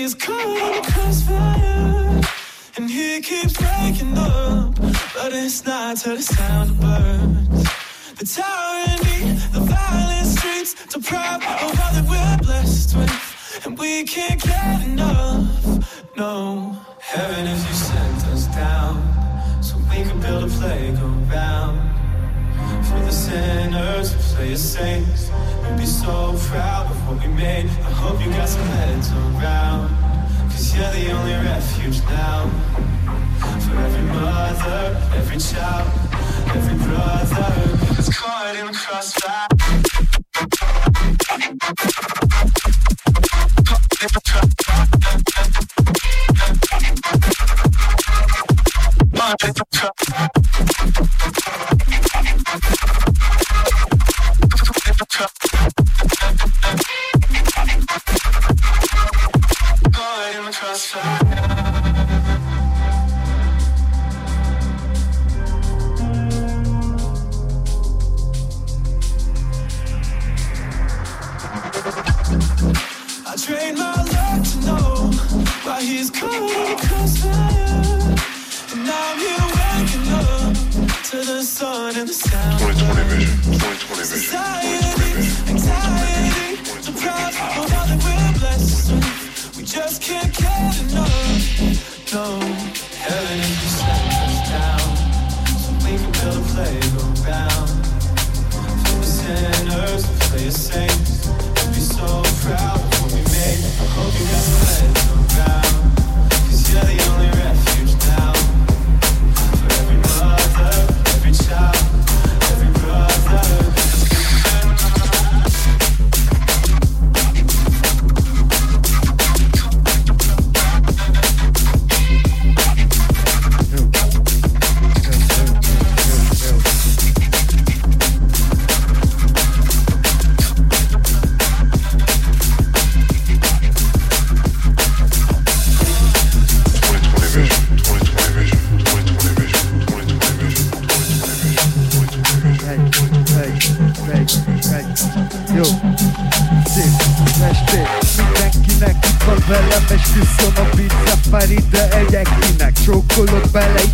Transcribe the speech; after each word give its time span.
he's 0.00 0.14
caught 0.14 0.84
crossfire. 0.84 2.20
And 2.76 2.90
he 2.90 3.20
keeps 3.20 3.52
breaking 3.52 4.16
up, 4.16 4.74
but 5.14 5.32
it's 5.32 5.64
not 5.66 5.98
to 5.98 6.16
the 6.16 6.22
sound 6.22 6.70
of 6.70 6.80
birds. 6.80 7.64
The 8.18 8.26
tyranny, 8.34 9.38
the 9.52 9.60
violent 9.60 10.26
streets, 10.26 10.72
deprived 10.86 11.44
of 11.44 11.62
all 11.62 11.92
that 11.94 12.06
we're 12.08 12.46
blessed 12.46 12.96
with. 12.96 13.66
And 13.66 13.78
we 13.78 14.04
can't 14.04 14.40
get 14.40 14.84
enough, 14.84 16.16
no. 16.16 16.76
Heaven 17.00 17.46
if 17.46 17.68
you 17.68 17.74
sent 17.74 18.24
us 18.32 18.46
down, 18.46 18.96
so 19.62 19.76
we 19.90 20.02
can 20.08 20.20
build 20.20 20.44
a 20.44 20.48
playground. 20.48 21.89
Sinners 23.30 24.34
play 24.34 24.52
as 24.54 24.72
saints, 24.72 25.30
we'd 25.62 25.78
be 25.78 25.86
so 25.86 26.34
proud 26.48 26.90
of 26.90 26.96
what 27.06 27.20
we 27.22 27.28
made. 27.28 27.66
I 27.66 27.92
hope 28.02 28.20
you 28.20 28.28
got 28.32 28.48
some 28.48 28.66
heads 28.66 29.12
around, 29.12 29.88
cause 30.50 30.74
you're 30.74 30.90
the 30.90 31.12
only 31.12 31.34
refuge 31.34 32.02
now. 32.06 32.50
For 33.38 33.76
every 33.78 34.02
mother, 34.02 34.98
every 35.14 35.38
child, 35.38 35.86
every 36.56 36.74
brother 36.84 37.52
that's 37.94 38.18
caught 38.18 38.56
in 38.56 38.66
the 38.66 38.72
crossfire. 38.72 39.46
Caught 49.72 50.39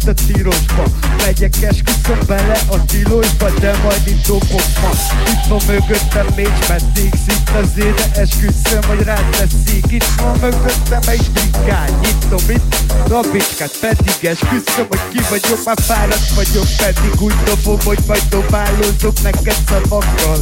a 0.07 0.15
tirosba 0.27 0.83
Megyek 1.25 1.63
esküszöm 1.63 2.19
bele 2.27 2.59
a 2.69 2.85
tilosba 2.85 3.51
De 3.61 3.77
majd 3.83 4.03
itt 4.07 4.27
dobok 4.27 4.67
ma. 4.83 4.91
Itt 5.27 5.47
van 5.49 5.61
mögöttem 5.67 6.27
még 6.37 6.53
messzék 6.69 7.15
Itt 7.27 7.51
az 7.63 7.71
éde 7.79 8.11
esküszöm, 8.15 8.83
hogy 8.89 9.03
rád 9.03 9.25
leszik 9.39 9.93
Itt 9.93 10.13
van 10.21 10.39
mögöttem 10.41 11.01
egy 11.07 11.31
brigány 11.33 11.95
Nyitom 12.03 12.51
itt 12.51 12.77
rabicskát. 13.09 13.77
Pedig 13.81 14.25
esküszöm, 14.25 14.87
hogy 14.89 15.01
ki 15.13 15.21
vagyok 15.31 15.65
Már 15.65 15.81
fáradt 15.81 16.35
vagyok. 16.35 16.67
Pedig 16.77 17.21
úgy 17.21 17.35
dobom, 17.45 17.79
hogy 17.85 17.99
majd 18.07 18.23
dobálózok 18.31 19.23
neked 19.23 19.57
szavakkal 19.69 20.39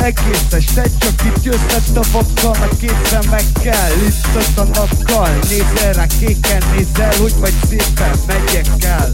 egész 0.00 0.52
este 0.52 0.82
csak 0.98 1.22
itt 1.24 1.44
jössz 1.44 1.74
a 1.74 1.92
tavakkal 1.92 2.56
Meg 2.60 2.70
két 2.80 2.96
szemekkel, 3.04 3.90
itt 4.06 4.58
a 4.58 4.64
nappal 4.64 5.38
Nézel 5.48 5.92
rá 5.92 6.06
kéken, 6.20 6.62
nézel, 6.76 7.12
hogy 7.20 7.34
majd 7.40 7.54
szépen 7.68 8.18
megyek 8.26 8.84
el. 8.84 9.10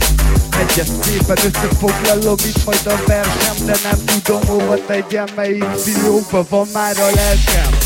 Megyek 0.50 0.86
szépen, 1.02 1.36
összefoglalom 1.36 2.36
itt 2.44 2.64
majd 2.64 2.80
a 2.84 3.02
versem 3.06 3.66
De 3.66 3.76
nem 3.82 3.98
tudom 4.04 4.46
hova 4.46 4.76
tegyem, 4.86 5.26
melyik 5.36 5.70
fiókba 5.84 6.44
van 6.48 6.66
már 6.72 6.96
a 6.98 7.10
lelkem 7.14 7.81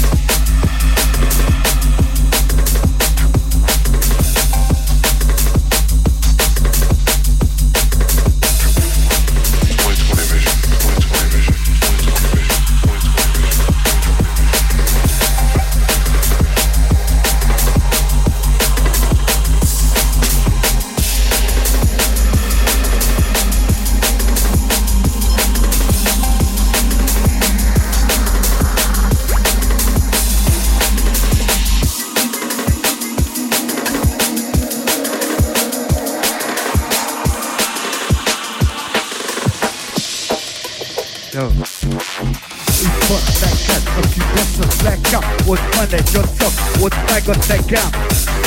a 47.28 47.38
tegám 47.46 47.90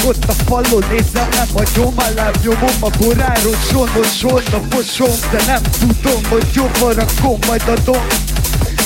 Ott 0.06 0.24
a 0.28 0.34
falon 0.46 0.84
nézem, 0.90 1.28
nem 1.32 1.48
hagyom 1.54 1.94
a 1.98 2.04
lábnyomom 2.16 2.76
A 2.80 2.90
boráról 3.00 3.58
sonos, 3.72 4.18
solna 4.18 4.62
fosom 4.70 5.16
De 5.32 5.42
nem 5.46 5.62
tudom, 5.80 6.22
hogy 6.30 6.46
jobban 6.54 6.94
rakom 6.94 7.38
majd 7.48 7.64
a 7.68 7.74
dom 7.86 8.08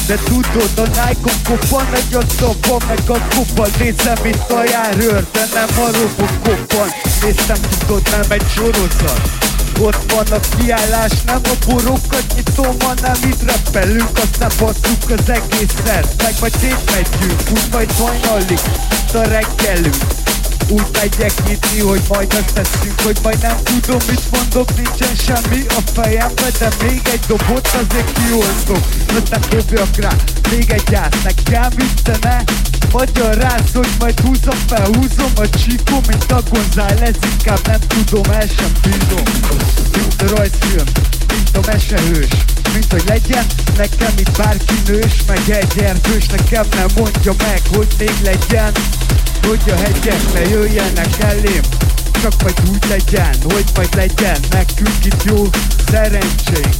de 0.07 0.15
tudod, 0.15 0.71
a 0.75 0.81
Nike-on 0.81 1.33
kopan 1.43 1.93
egy 1.93 2.15
a 2.15 2.21
szava 2.39 2.77
Meg 2.87 2.99
a 3.07 3.27
kopan 3.35 3.69
nézem, 3.79 4.17
mint 4.23 4.49
a 4.49 4.63
járőr 4.63 5.25
De 5.31 5.47
nem 5.53 5.69
a 5.77 5.89
robokoppan 5.91 6.87
Néztem, 7.21 7.57
tudod, 7.79 8.01
nem 8.11 8.31
egy 8.31 8.45
sorozat 8.55 9.42
ott 9.79 10.11
van 10.11 10.39
a 10.39 10.39
kiállás, 10.57 11.11
nem 11.25 11.41
a 11.43 11.65
borokat 11.67 12.25
nyitom, 12.35 12.75
hanem 12.79 13.17
itt 13.23 13.51
repelünk 13.51 14.17
Aztán 14.17 14.51
basszuk 14.59 15.09
az 15.09 15.29
egészet, 15.29 16.13
meg 16.23 16.33
majd 16.39 16.53
szétmegyünk 16.59 17.41
Úgy 17.51 17.67
majd 17.71 17.91
hajnalig, 17.91 18.59
itt 18.91 19.13
a 19.13 19.21
reggelünk. 19.21 19.95
Úgy 20.69 20.85
megyek 20.93 21.47
nyitni, 21.47 21.79
hogy 21.79 22.01
majd 22.09 22.33
azt 22.33 22.53
teszünk 22.53 23.01
Hogy 23.01 23.17
majd 23.23 23.41
nem 23.41 23.57
tudom, 23.63 23.99
mit 24.07 24.31
mondok, 24.31 24.75
nincsen 24.75 25.15
semmi 25.15 25.65
a 25.67 25.81
fejembe 25.93 26.49
De 26.59 26.69
még 26.81 27.01
egy 27.11 27.23
dobot 27.27 27.67
azért 27.67 28.11
kiosztok. 28.13 28.83
Aztán 29.07 29.41
dobjak 29.49 29.95
rá, 29.95 30.11
még 30.49 30.69
egy 30.69 30.95
át 30.95 31.15
Nekem 31.23 31.71
üstene, 32.93 33.27
magyaráz, 33.27 33.71
hogy 33.73 33.89
majd 33.99 34.19
húzom 34.19 34.59
fel 34.67 34.85
Húzom 34.85 35.31
a 35.35 35.49
csíkom, 35.49 36.01
mint 36.07 36.31
a 36.31 36.41
González 36.49 37.15
Inkább 37.31 37.67
nem 37.67 37.79
tudom, 37.79 38.31
el 38.31 38.47
sem 38.47 38.71
bírom 38.81 39.23
se 41.89 42.01
hős 42.01 42.27
Mint 42.73 42.91
hogy 42.91 43.03
legyen 43.07 43.45
nekem 43.77 44.13
itt 44.17 44.37
bárki 44.37 44.73
nős 44.87 45.23
Meg 45.27 45.49
egy 45.49 45.83
erdős 45.83 46.25
nekem 46.25 46.65
nem 46.75 46.87
mondja 46.95 47.33
meg 47.37 47.61
Hogy 47.73 47.87
még 47.97 48.13
legyen. 48.23 48.71
Hogy 49.47 49.61
a 49.67 49.75
hegyek 49.75 50.33
ne 50.33 50.39
jöjjenek 50.39 51.19
elém 51.19 51.61
csak 52.21 52.41
majd 52.41 52.61
úgy 52.71 52.85
legyen, 52.89 53.35
hogy 53.43 53.65
majd 53.75 53.95
legyen 53.95 54.37
Nekünk 54.49 55.05
itt 55.05 55.23
jó 55.23 55.49
szerencsénk 55.87 56.75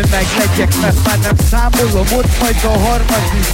hogy 0.00 0.10
meg 0.10 0.26
legyek, 0.38 0.80
mert 0.80 1.06
már 1.06 1.18
nem 1.18 1.36
számolom, 1.50 2.06
ott 2.18 2.40
majd 2.40 2.56
a 2.64 2.78
harmadik. 2.86 3.46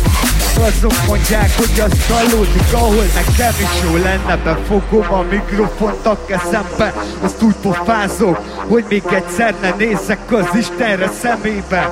Azok 0.56 1.06
mondják, 1.06 1.50
hogy 1.56 1.80
az 1.80 2.06
csalódik, 2.08 2.72
ahol 2.72 3.04
nekem 3.14 3.54
is 3.60 3.82
jó 3.84 3.96
lenne 3.96 4.36
Befogom 4.36 5.12
a 5.12 5.22
mikrofont 5.30 6.06
a 6.06 6.18
kezembe, 6.26 6.94
azt 7.22 7.42
úgy 7.42 7.54
pofázok 7.62 8.40
Hogy 8.68 8.84
még 8.88 9.02
egyszer 9.10 9.54
ne 9.60 9.70
nézzek 9.70 10.32
az 10.32 10.46
Istenre 10.54 11.10
szemébe. 11.22 11.90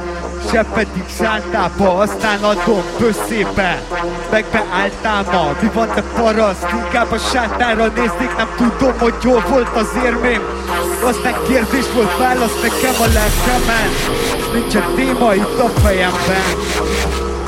Se 0.50 0.64
pedig 0.74 1.04
sántába, 1.18 1.98
aztán 1.98 2.42
adom 2.42 2.82
böszébe 2.98 3.82
Meg 4.30 4.44
beálltál 4.52 5.56
mi 5.60 5.70
van 5.74 5.88
te 5.94 6.02
paraszt? 6.02 6.66
Inkább 6.84 7.12
a 7.12 7.18
sántára 7.18 7.86
néznék, 7.86 8.36
nem 8.36 8.48
tudom, 8.56 8.98
hogy 8.98 9.14
jól 9.22 9.44
volt 9.48 9.76
az 9.76 9.88
érmém 10.04 10.42
Aztán 11.04 11.34
kérdés 11.48 11.92
volt, 11.94 12.18
válasz 12.18 12.60
nekem 12.62 12.94
a 13.00 13.06
lelkemen. 13.12 13.88
Nincsen 14.52 14.94
téma 14.94 15.34
itt 15.34 15.58
a 15.58 15.68
fejemben. 15.68 16.42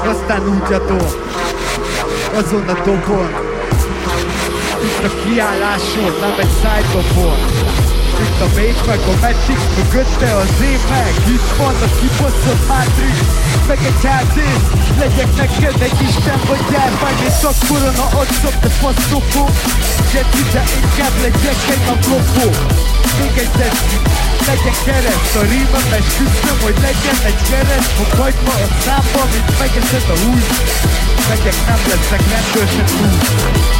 Aztán 0.06 0.48
úgy 0.48 0.72
adom. 0.72 1.08
Azon 2.34 2.68
a 2.68 2.82
dobon 2.84 3.28
Itt 4.82 5.04
a 5.04 5.24
kiálláson, 5.24 6.12
nem 6.20 6.34
egy 6.38 6.50
szájdobon 6.62 7.64
Itt 8.24 8.40
a 8.46 8.48
Mage 8.56 8.82
meg 8.86 9.00
a 9.12 9.14
Matrix 9.24 9.60
Mögötte 9.76 10.30
az 10.42 10.60
én 10.70 10.82
meg 10.90 11.14
Itt 11.34 11.50
van 11.58 11.74
a 11.86 11.88
kibaszott 11.98 12.62
Matrix 12.68 13.18
Meg 13.68 13.80
egy 13.90 14.02
háttér 14.10 14.58
Legyek 14.98 15.30
neked 15.36 15.80
egy 15.88 16.00
Isten 16.08 16.40
vagy 16.48 16.64
járvány 16.72 17.18
És 17.28 17.44
a 17.44 17.52
adszom, 18.20 18.54
de 18.62 18.70
faszokó. 18.80 19.44
Jeti, 20.14 20.42
de 20.52 20.62
inkább 20.80 21.14
legyek 21.24 21.60
egy 21.74 21.84
naplopó 21.88 22.46
Még 23.20 23.34
egy 23.44 23.52
tetszik 23.58 24.04
legyen 24.46 24.78
kereszt 24.84 25.36
A 25.40 25.42
rímem 25.50 25.88
esküszöm, 25.98 26.58
hogy 26.62 26.76
legyen 26.86 27.18
egy 27.30 27.40
kereszt. 27.50 27.92
Fog 27.96 28.10
hagyma 28.20 28.54
a 28.66 28.68
számba, 28.84 29.22
mint 29.32 29.50
megeszed 29.58 30.08
a 30.14 30.16
hús 30.22 30.48
Megyek, 31.28 31.56
nem 31.66 31.80
leszek 31.90 32.22
rendőr 32.32 32.68
sem 32.74 32.86
túl 32.86 33.74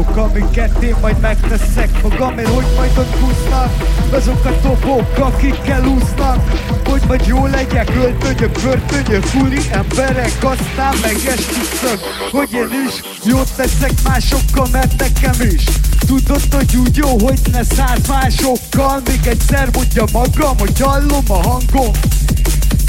gondolatok, 0.00 0.16
amiket 0.16 0.82
én 0.82 0.94
majd 1.00 1.20
megteszek. 1.20 2.02
Magamért, 2.02 2.48
hogy 2.48 2.66
majd 2.76 2.98
ott 2.98 3.18
húznak? 3.18 3.70
Azok 4.10 4.44
a 4.44 4.60
topok, 4.62 5.18
akikkel 5.18 5.86
úsznak, 5.86 6.50
hogy 6.84 7.02
majd 7.06 7.26
jó 7.26 7.46
legyek, 7.46 7.90
öltönyök, 7.96 8.60
börtönyök, 8.62 9.22
furi 9.22 9.60
emberek, 9.70 10.32
aztán 10.40 10.94
meg 11.02 11.14
esküszök, 11.26 12.00
hogy 12.30 12.52
én 12.52 12.68
is 12.86 12.94
jót 13.24 13.54
teszek 13.56 13.92
másokkal, 14.04 14.66
mert 14.72 14.96
nekem 14.98 15.48
is. 15.54 15.64
Tudod, 16.06 16.54
hogy 16.54 16.76
úgy 16.76 16.96
jó, 16.96 17.08
hogy 17.08 17.40
ne 17.52 17.62
száz 17.62 18.06
másokkal. 18.08 19.00
Még 19.04 19.20
egyszer 19.26 19.68
mondja 19.72 20.04
magam, 20.12 20.58
hogy 20.58 20.80
hallom 20.80 21.24
a 21.28 21.42
hangom 21.48 21.92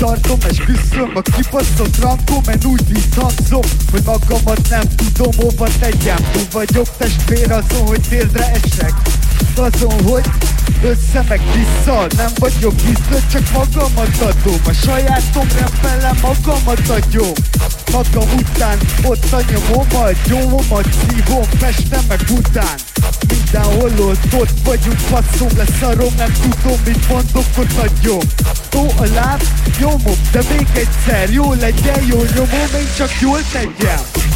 Tartom 0.02 0.38
és 0.50 0.58
küszöm 0.58 1.12
a 1.14 1.22
kibaszott 1.22 1.98
rankom 2.02 2.42
Én 2.48 2.72
úgy 2.72 2.94
visszhangzom, 2.94 3.62
hogy 3.92 4.02
magamat 4.06 4.70
nem 4.70 4.82
tudom 4.96 5.32
hova 5.38 5.68
tegyem. 5.80 6.18
Túl 6.32 6.44
vagyok 6.52 6.88
testvér 6.98 7.52
azon, 7.52 7.88
hogy 7.88 8.02
térdre 8.10 8.52
esek. 8.52 8.94
Azon, 9.56 10.04
hogy 10.04 10.26
össze 10.84 11.26
meg 11.28 11.42
vissza 11.54 12.08
Nem 12.18 12.32
vagyok 12.36 12.74
vissza, 12.82 13.22
csak 13.32 13.52
magamat 13.52 14.18
adom. 14.20 14.62
A 14.66 14.72
sajátom 14.72 15.48
felem 15.82 16.18
magamat 16.22 16.90
adjom. 16.90 17.34
Magam 17.92 18.30
után 18.38 18.78
ott 19.04 19.32
a 19.32 19.42
nyomom 19.52 19.88
a 19.92 20.10
gyomomat 20.28 20.88
szívom 20.94 21.48
Pestem 21.60 22.04
meg 22.08 22.22
után 22.30 22.91
Mindenhol 23.32 23.92
ott, 24.32 24.50
vagyunk, 24.64 24.98
faszom 24.98 25.58
leszarom 25.58 26.14
Nem 26.18 26.32
tudom, 26.32 26.80
mit 26.86 27.08
mondok, 27.10 27.46
ott 27.58 27.78
adjom 27.78 28.20
Ó, 28.76 28.86
a 28.98 29.06
láb, 29.14 29.44
nyomom, 29.80 30.20
de 30.32 30.42
még 30.50 30.68
egyszer 30.74 31.30
Jó 31.30 31.54
legyen, 31.54 32.06
jó 32.06 32.18
nyomom, 32.36 32.70
én 32.80 32.88
csak 32.98 33.12
jól 33.22 33.40
tegyem 33.52 34.31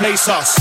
replace 0.00 0.28
us. 0.28 0.56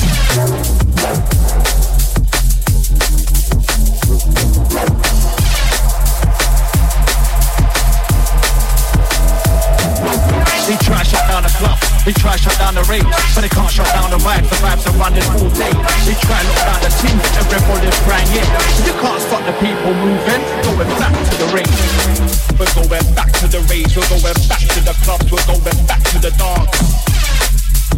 They 10.68 10.76
try 10.76 11.00
to 11.00 11.08
shut 11.08 11.26
down 11.28 11.44
the 11.44 11.50
club, 11.58 11.80
they 12.06 12.12
try 12.12 12.34
to 12.34 12.38
shut 12.38 12.58
down 12.60 12.76
the 12.76 12.84
rave, 12.92 13.04
but 13.34 13.42
they 13.42 13.50
can't 13.50 13.72
shut 13.72 13.88
down 13.88 14.12
the 14.12 14.18
vibes. 14.18 14.50
The 14.50 14.60
vibes 14.60 14.86
are 14.86 14.98
running 15.00 15.24
all 15.32 15.50
day. 15.56 15.72
They 16.04 16.20
try 16.20 16.44
lock 16.44 16.60
down 16.68 16.82
the 16.84 16.92
team, 17.00 17.16
everybody's 17.40 17.96
crying 18.04 18.28
in. 18.36 18.48
You 18.84 18.94
can't 19.00 19.22
stop 19.24 19.44
the 19.48 19.56
people 19.64 19.94
moving, 20.04 20.44
going 20.68 20.92
back 21.00 21.16
to 21.16 21.36
the 21.40 21.48
rave. 21.56 22.60
We're 22.60 22.68
going 22.76 23.16
back 23.16 23.32
to 23.40 23.48
the 23.48 23.64
raves, 23.72 23.96
we're 23.96 24.10
going 24.10 24.36
back 24.52 24.60
to 24.68 24.82
the 24.84 24.96
clubs, 25.08 25.32
we're 25.32 25.48
going 25.48 25.88
back 25.88 26.04
to 26.12 26.20
the 26.20 26.32
dance. 26.36 27.10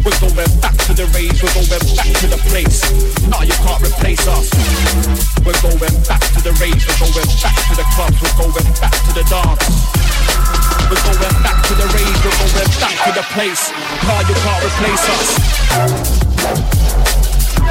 We're 0.00 0.16
going 0.18 0.48
back 0.64 0.76
to 0.88 0.94
the 0.96 1.04
raves, 1.12 1.42
we're 1.44 1.52
going 1.52 1.68
back 1.68 1.84
to 1.84 2.26
the 2.26 2.40
place. 2.48 2.80
Nah, 3.28 3.44
you 3.44 3.52
can't 3.60 3.82
replace 3.84 4.24
us. 4.26 4.48
We're 5.44 5.60
going 5.60 5.78
back 6.08 6.24
to 6.32 6.40
the 6.40 6.56
raves, 6.56 6.88
we're 6.88 6.96
going 7.04 7.12
back 7.12 7.60
to 7.68 7.74
the 7.76 7.84
clubs, 7.92 8.16
we're 8.16 8.36
going 8.40 8.72
back 8.80 8.96
to 8.96 9.12
the 9.12 9.24
dance. 9.28 9.68
We're 10.88 11.04
going 11.04 11.38
back 11.44 11.60
to 11.68 11.74
the 11.76 11.86
rave, 11.92 12.16
we're 12.24 12.32
going 12.32 12.72
back 12.80 12.96
to 13.04 13.12
the 13.12 13.24
place. 13.36 13.70
Nah, 14.08 14.20
you 14.26 14.34
can't 14.34 14.64
replace 14.64 15.04
us. 15.12 15.28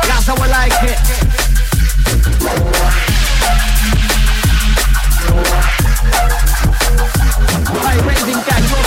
That's 0.07 0.25
how 0.27 0.37
I 0.37 0.47
like 0.47 0.77
it. 0.87 0.97
Hey, 7.81 7.97
raising 8.07 8.41
gang, 8.45 8.80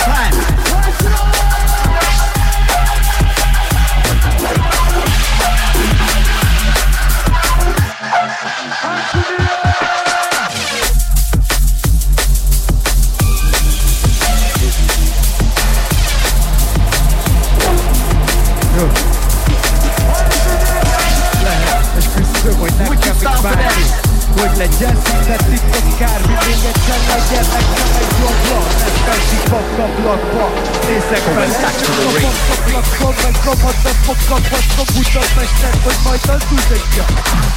Hogy 24.77 24.83
legyen 24.83 25.01
szinte 25.01 25.05
titok 25.05 25.14
egyszer 26.53 26.99
legyen 27.11 27.45
nekem 27.53 27.89
egy 28.01 28.11
blogblog 28.17 28.67
Nem 28.81 28.95
veszik 29.07 29.43
fakablakba 29.51 30.45
Nézek 30.87 31.23
fel, 31.35 31.49
elcsapom 31.65 32.13
fakablakba 32.25 33.07
Meg 33.23 33.35
rohadt 33.45 33.85
a 33.89 33.93
fakabaszba 34.05 34.83
Budapestet, 34.95 35.77
hogy 35.85 35.99
majd 36.05 36.23
az 36.35 36.41
tudja 36.49 37.05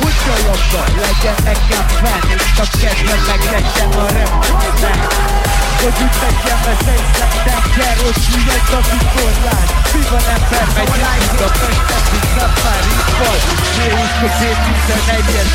Hogy 0.00 0.18
a 0.34 0.36
labda 0.46 0.82
legyen 1.02 1.38
nekem 1.48 1.86
fenn 2.00 2.28
És 2.36 2.58
a 2.64 2.66
kedve 2.80 3.16
meg 3.28 3.42
legyen 3.52 3.90
a 4.02 4.06
repnek 4.16 5.36
hogy 5.82 5.98
úgy 6.04 6.16
nekem 6.22 6.60
ez 6.72 6.86
egy 6.94 7.06
szeptember 7.18 7.96
Hogy 8.04 8.20
hülyek 8.30 8.68
a 8.78 8.80
vitorlás 8.90 9.68
Mi 9.92 10.02
van 10.10 10.26
ember, 10.36 10.66
megy 10.76 11.00
át 11.10 11.40
a 11.46 11.50
Pestet, 11.58 12.04
mint 12.12 12.28
Safari-val 12.34 13.38
Ne 13.76 13.86
úszok 14.00 14.36
én 14.48 14.58
11-es 14.86 15.50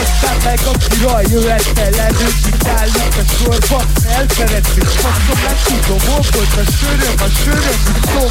Aztán 0.00 0.36
meg 0.44 0.60
aki 0.72 1.02
raj 1.02 1.24
jöhet 1.30 1.78
ellenünk 1.78 2.37
Itt 2.46 2.66
állunk 2.66 3.14
a 3.22 3.24
sorba, 3.36 3.80
elfeledtünk 4.18 4.88
Faszom, 5.02 5.38
nem 5.46 5.58
tudom, 5.66 6.00
hol 6.08 6.24
volt 6.32 6.54
a 6.62 6.64
söröm 6.78 7.14
A 7.26 7.28
söröm, 7.42 7.80
szom. 8.10 8.30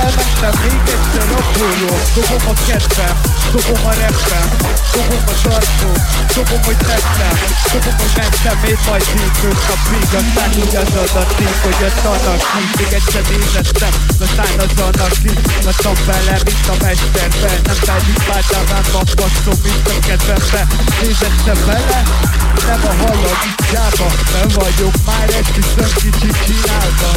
Elmentem 0.00 0.54
még 0.62 0.80
egyszer 0.94 1.28
a 1.38 1.42
borról 1.56 2.00
Dobom 2.14 2.44
a 2.52 2.54
kedvem, 2.66 3.16
dobom 3.52 3.86
a 3.90 3.92
repem 4.00 4.48
Dobom 4.92 5.24
a 5.32 5.34
darcom, 5.42 5.98
dobom, 6.34 6.62
hogy 6.64 6.76
tettem 6.88 7.36
Dobom, 7.72 7.96
hogy 8.02 8.12
mentem 8.16 8.58
én 8.70 8.78
majd 8.88 9.06
hétfőn 9.14 9.56
napig 9.68 10.08
Aztán 10.20 10.50
úgy 10.62 10.74
az 10.82 10.94
adatik, 11.04 11.54
hogy 11.64 11.80
a 11.88 11.90
tanakig 12.02 12.66
Még 12.78 12.92
egyszer 12.98 13.22
nézettem, 13.32 13.94
aztán 14.24 14.54
az 14.64 14.74
anakig 14.88 15.38
Lattam 15.64 15.96
bele, 16.06 16.36
mint 16.44 16.66
a 16.72 16.74
mesterben 16.84 17.58
Nem 17.66 17.78
tárgyik 17.86 18.20
páltáván, 18.26 18.84
basszom, 19.16 19.58
mint 19.64 19.88
a 19.88 20.06
kedvembe. 20.06 20.66
Nézettem 21.02 21.66
bele, 21.66 22.02
nem 22.66 22.80
a 22.84 22.94
halad 23.02 23.36
Gyába, 23.72 24.12
nem 24.32 24.48
vagyok 24.54 24.94
már 25.06 25.28
egy 25.28 25.54
viszont 25.54 25.94
kicsit 25.94 26.36
csinálva. 26.46 27.10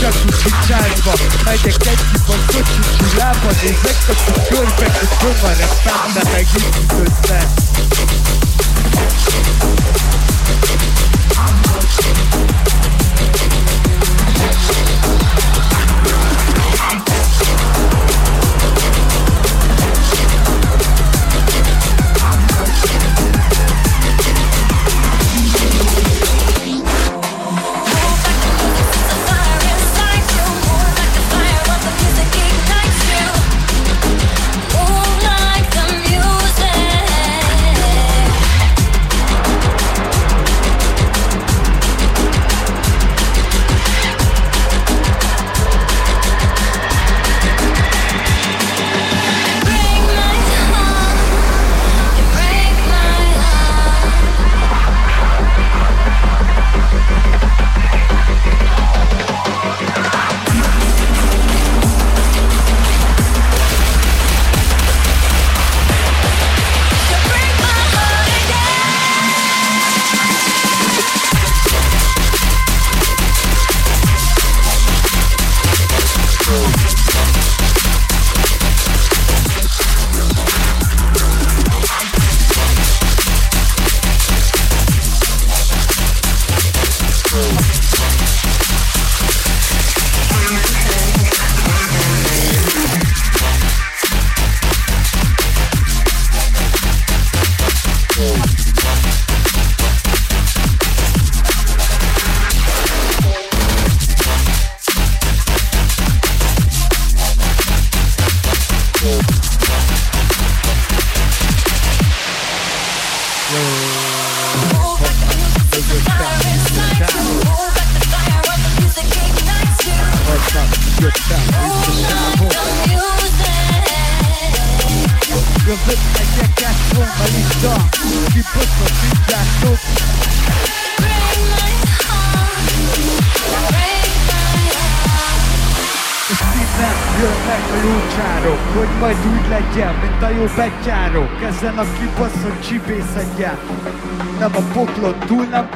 Csak 0.00 0.14
úgy 0.26 0.42
kicsázva 0.42 1.12
Megyek 1.44 1.86
egy 1.86 1.98
kibaszott 2.12 2.68
csilába 2.98 3.50
Nézek 3.62 4.08
a 4.08 4.42
körbe, 4.48 4.98
közben 4.98 5.36
van 5.42 5.54
repám 5.54 6.12
De 6.14 6.30
meg 6.32 6.46
itt 6.56 6.92
össze 7.04 7.48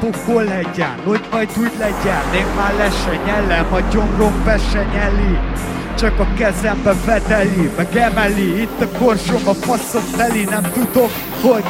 nem 0.04 0.12
pokol 0.12 0.44
legyen 0.44 0.94
Hogy 1.04 1.20
majd 1.30 1.48
úgy 1.58 1.72
legyen, 1.78 2.34
én 2.34 2.46
már 2.56 2.74
le 2.76 2.90
se 2.90 3.20
nyelem 3.26 3.72
A 3.72 3.80
gyomrom 3.80 4.42
be 4.44 4.58
se 4.58 4.86
nyeli 4.92 5.38
csak 5.98 6.20
a 6.20 6.26
kezembe 6.36 6.94
vedeli, 7.06 7.70
meg 7.76 7.96
emeli. 7.96 8.60
Itt 8.60 8.80
a 8.80 8.98
korsom 8.98 9.48
a 9.48 9.54
faszom 9.54 10.02
teli, 10.16 10.44
nem 10.44 10.62
tudok, 10.72 11.10
hogy 11.42 11.64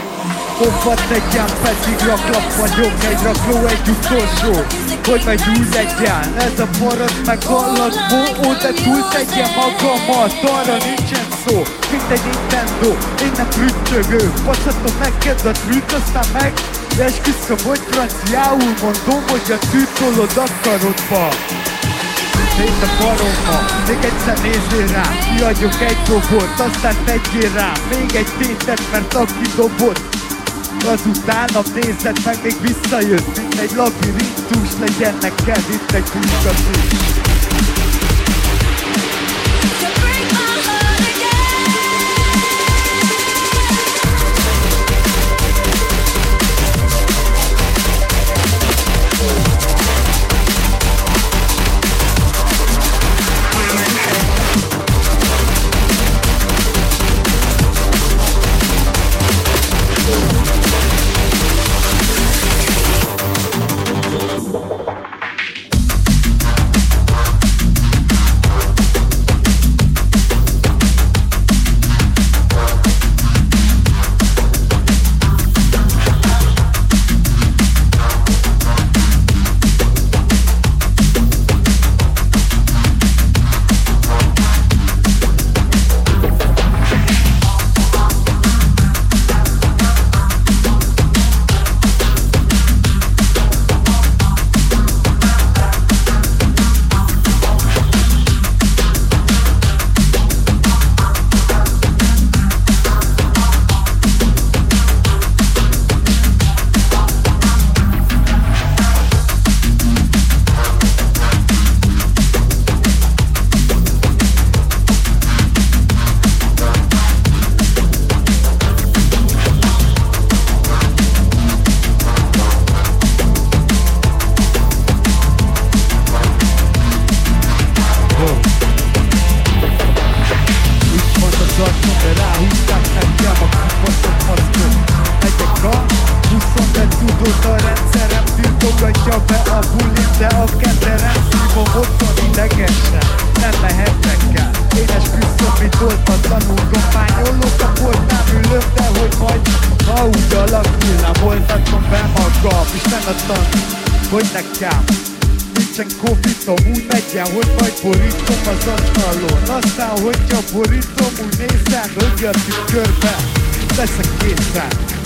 hova 0.59 0.95
tegyem, 1.09 1.51
pedig 1.63 2.07
raklap 2.07 2.53
vagyok 2.61 3.05
Egy 3.11 3.23
rakló, 3.23 3.67
egy 3.67 3.89
utolsó, 3.95 4.53
hogy 5.09 5.23
majd 5.25 5.43
úgy 5.57 5.69
legyen 5.73 6.35
Ez 6.39 6.61
a 6.61 6.69
paraszt 6.79 7.27
meg 7.27 7.43
hallatból, 7.43 8.29
oda 8.51 8.71
túl 8.83 9.03
tegye 9.13 9.47
magamat 9.57 10.33
Arra 10.57 10.77
nincsen 10.89 11.27
szó, 11.45 11.57
mint 11.91 12.11
egy 12.11 12.25
Nintendo 12.31 12.91
Én 13.25 13.33
nem 13.37 13.49
prüttyögő, 13.49 14.33
passzatom 14.45 14.97
neked 14.99 15.41
a 15.45 15.51
trütt, 15.51 15.93
aztán 15.93 16.27
meg. 16.33 16.53
Esküszöm, 16.99 17.61
hogy 17.67 17.81
franciául 17.91 18.75
mondom, 18.83 19.23
hogy 19.31 19.49
a 19.57 19.59
tűtolod 19.71 20.35
akarodba 20.47 21.29
Szét 22.57 22.83
a 22.83 23.03
baromba, 23.03 23.59
még 23.87 23.99
egyszer 24.11 24.39
nézzél 24.43 24.87
rám 24.87 25.19
Kiadjuk 25.37 25.81
egy 25.81 25.99
dobot, 26.07 26.61
aztán 26.67 26.97
tegyél 27.05 27.53
rám 27.55 27.79
Még 27.89 28.15
egy 28.15 28.29
tétet, 28.39 28.81
mert 28.93 29.15
aki 29.15 29.47
dobott 29.57 30.15
Azután 30.87 31.49
nézed 31.75 32.19
meg, 32.25 32.39
még 32.43 32.57
visszajött. 32.61 33.37
Mint 33.37 33.59
egy 33.61 33.73
labirintus, 33.77 34.79
legyen 34.81 35.15
neked 35.21 35.65
itt 35.71 35.91
egy 35.91 36.11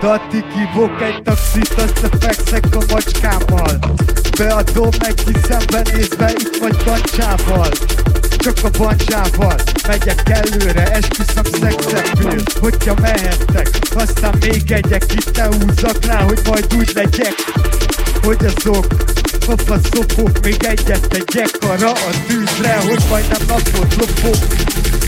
dati 0.00 0.44
kívok 0.54 1.02
egy 1.02 1.22
taxit, 1.22 1.74
összefekszek 1.76 2.64
a 2.72 2.82
macskámmal 2.90 3.78
Beadom 4.38 4.88
neki 4.98 5.32
szembenézve, 5.48 6.30
itt 6.30 6.56
vagy 6.60 6.76
bancsával. 6.84 7.68
Csak 8.36 8.56
a 8.62 8.68
bancsával 8.78 9.54
Megyek 9.86 10.28
előre, 10.28 10.82
esküszöm 10.82 11.44
szexepül 11.44 12.42
Hogyha 12.60 12.94
mehettek, 13.00 13.68
aztán 13.94 14.34
még 14.40 14.72
egyek 14.72 15.04
Itt 15.12 15.36
ne 15.36 15.44
húzzak 15.44 16.04
rá, 16.04 16.20
hogy 16.20 16.40
majd 16.48 16.66
úgy 16.78 16.90
legyek. 16.94 17.34
Hogy 18.22 18.44
azok 18.44 18.86
a 19.48 19.78
szopok, 19.92 20.40
még 20.42 20.64
egyet 20.64 21.08
tegyek 21.08 21.58
arra 21.60 21.90
a 21.90 22.10
tűzre 22.26 22.74
Hogy 22.74 23.02
majdnem 23.08 23.40
napot 23.48 23.94
lopok. 23.94 24.36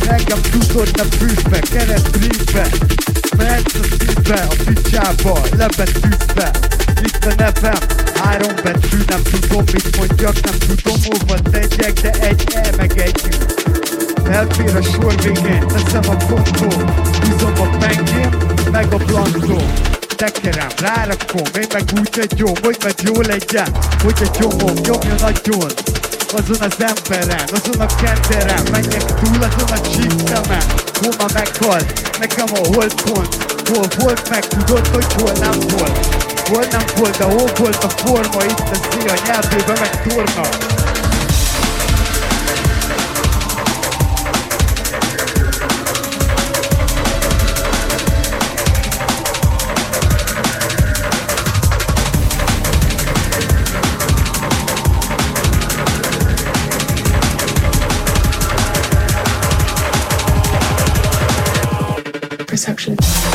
Engem 0.08 0.40
tudod, 0.50 0.88
nem 0.96 1.10
fűzbe, 1.10 1.58
keresztrízbe 1.58 2.66
Mehetsz 3.36 3.74
a 3.74 3.84
szívbe, 3.98 4.46
a 4.50 4.54
picsába, 4.64 5.40
lebetűzve 5.56 6.50
Itt 7.02 7.24
a 7.24 7.32
nevem, 7.36 7.78
három 8.14 8.54
betű, 8.62 8.96
nem 9.06 9.22
tudom 9.22 9.64
mit 9.72 9.96
mondjak 9.96 10.40
Nem 10.40 10.58
tudom 10.58 11.00
hova 11.04 11.40
tegyek, 11.50 11.92
de 11.92 12.10
egy 12.10 12.44
E 12.54 12.70
meg 12.76 12.98
egy 12.98 13.20
Elfér 14.30 14.76
a 14.76 14.82
sor 14.82 15.14
végén, 15.22 15.66
teszem 15.66 16.02
a 16.08 16.24
kontó 16.24 16.68
Húzom 17.20 17.60
a 17.60 17.76
pengém, 17.76 18.30
meg 18.70 18.92
a 18.92 18.96
blankó 18.96 19.62
tekerem, 20.14 20.68
rárakom, 20.78 21.46
én 21.60 21.66
meg 21.72 21.84
úgy 22.00 22.18
egy 22.18 22.38
jó, 22.38 22.52
hogy 22.62 22.76
meg 22.84 22.94
jó 23.02 23.20
legyen, 23.20 23.68
hogy 24.02 24.18
egy 24.20 24.30
gyomom 24.38 24.74
nyomja 24.74 25.14
nagyon, 25.20 25.70
azon 26.36 26.60
az 26.68 26.76
emberen, 26.92 27.48
azon 27.52 27.80
a 27.80 27.86
kenderem, 28.02 28.64
menjek 28.70 29.04
túl 29.04 29.42
azon 29.42 29.70
a 29.76 29.80
csíkszemen, 29.80 30.64
hol 31.00 31.12
ma 31.18 31.26
meghalt, 31.32 32.18
nekem 32.18 32.46
a 32.52 32.66
holdpont, 32.74 33.36
hol 33.68 33.86
volt 33.98 34.30
meg, 34.30 34.46
tudod, 34.46 34.86
hogy 34.86 35.12
hol 35.12 35.32
nem 35.32 35.58
volt, 35.76 35.98
hol 36.48 36.64
nem 36.70 36.84
volt, 36.96 37.16
de 37.16 37.24
hol 37.24 37.50
volt 37.56 37.84
a 37.84 37.88
forma, 37.88 38.44
itt 38.44 38.68
a 38.72 38.76
szél, 38.90 39.14
nyelvében 39.26 39.78
meg 39.80 40.02
torna, 40.06 40.48
section. 62.64 63.33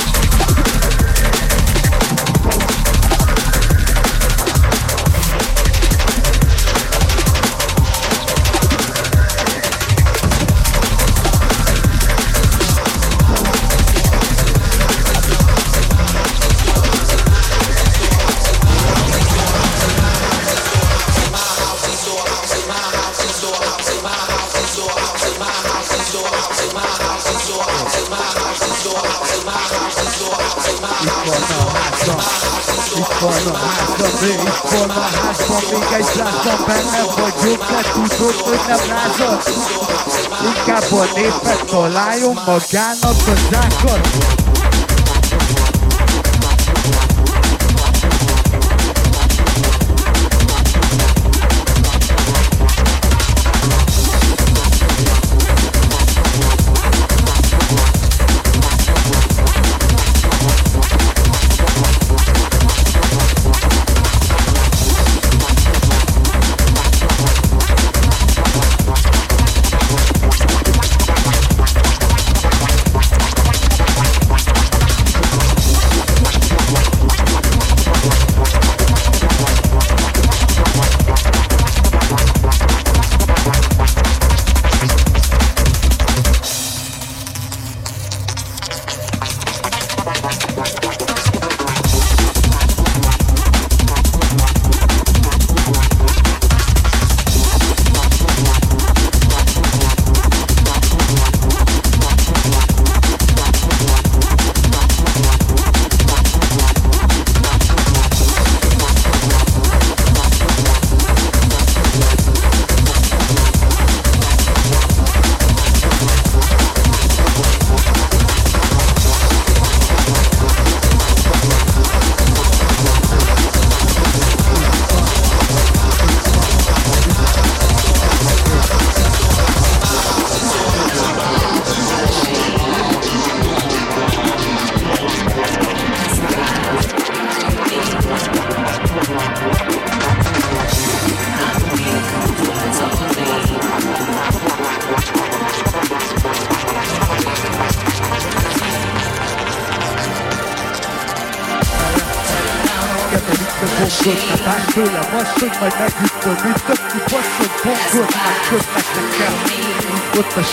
Házban 35.50 35.80
Még 35.80 36.00
egy 36.00 36.16
lázban 36.16 36.66
benne 36.68 37.04
vagyok 37.16 37.60
De 37.60 37.82
tudod, 37.94 38.36
hogy 38.36 38.60
nem 38.68 38.80
lázad. 38.88 39.44
Inkább 40.56 40.92
a 40.92 41.06
népet 41.16 41.66
találjon 41.66 42.34
magának 42.34 43.28
a 43.28 43.36
zákat 43.52 44.39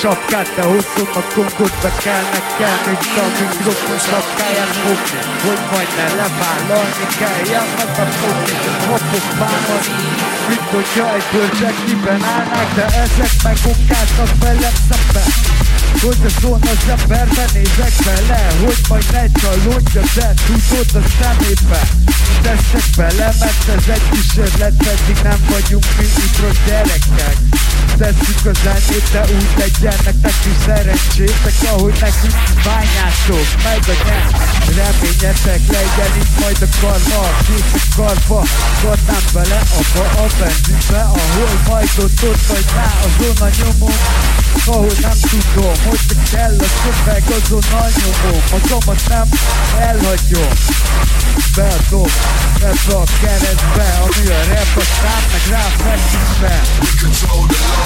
sapkát, 0.07 0.49
de 0.57 0.63
hozom 0.63 1.11
a 1.21 1.23
kongot, 1.35 1.75
be 1.83 1.91
kell 2.05 2.25
mint 2.87 3.07
a 3.23 3.27
mikrofon 3.41 3.99
sapkáját 4.09 4.75
fogni, 4.83 5.21
hogy 5.45 5.63
majd 5.73 5.91
ne 5.99 6.07
levállalni 6.21 7.07
kelljen, 7.21 7.67
meg 7.77 7.91
a 8.03 8.07
fogni, 8.21 8.55
kapok 8.87 9.27
vámat, 9.39 9.87
mint 10.49 10.69
hogyha 10.75 11.15
egy 11.17 11.27
bölcsekliben 11.33 12.23
állnák, 12.35 12.71
de 12.79 12.85
ezek 13.05 13.35
meg 13.47 13.59
okáznak 13.73 14.33
velem 14.43 14.77
szemben. 14.89 15.31
Hogy 16.03 16.23
a 16.29 16.31
zón 16.41 16.61
az 16.75 16.85
emberben 16.97 17.49
nézek 17.55 17.95
bele 18.05 18.47
Hogy 18.65 18.81
majd 18.89 19.07
ne 19.13 19.25
csalódja, 19.41 20.03
de 20.17 20.29
tudod 20.47 20.91
a 21.01 21.03
szemébe 21.19 21.83
Teszek 22.43 22.89
bele, 22.97 23.29
mert 23.41 23.69
ez 23.77 23.89
egy 23.95 24.09
kísérlet 24.11 24.77
Pedig 24.77 25.19
nem 25.23 25.41
vagyunk 25.51 25.87
mi 25.99 26.07
rossz 26.41 26.63
gyerekek 26.67 27.46
Tesszük 27.99 28.47
a 28.47 28.51
zenét, 28.63 29.11
de 29.13 29.21
úgy 29.35 29.49
legyen 29.59 29.99
nektek 30.05 30.35
is 30.47 30.57
szerencsétek 30.65 31.55
Ahogy 31.71 31.99
nekünk 32.01 32.35
bányászok, 32.65 33.49
meg 33.65 33.83
a 33.93 33.97
nyelv 34.05 34.33
Reményetek 34.77 35.61
legyen 35.67 36.13
itt 36.21 36.41
majd 36.41 36.57
a 36.61 36.69
karma 36.81 37.23
Kész 37.47 37.73
a 37.75 37.97
karba, 37.97 38.43
karnám 38.83 39.25
bele 39.33 39.63
abba 39.79 40.05
a 40.23 40.27
benzinbe 40.39 41.01
Ahol 41.01 41.61
majd 41.69 41.91
ott 41.99 42.23
ott 42.23 42.47
vagy 42.47 42.67
rá 42.75 42.93
azon 43.07 43.49
a 43.49 43.51
nyomon. 43.59 43.99
Ahol 44.67 44.93
nem 45.01 45.19
tudom, 45.31 45.75
hogy 45.89 46.01
kell 46.31 46.57
a 46.59 46.69
szöveg, 46.81 47.23
azonnal 47.37 47.91
nyomom 47.99 48.43
Magamat 48.51 49.01
nem 49.09 49.29
elhagyom 49.79 50.53
Beadom 51.55 52.11
ebbe 52.61 52.95
a 52.97 53.05
keretbe 53.21 53.99
Ami 54.03 54.27
a 54.27 54.41
rap, 54.49 54.77
a 54.77 54.85
szám 55.01 55.23
meg 55.33 55.43
rá 55.51 55.61
feküdve. 55.61 56.61
We 56.81 56.89
control 57.01 57.47
the 57.47 57.59
loads, 57.67 57.86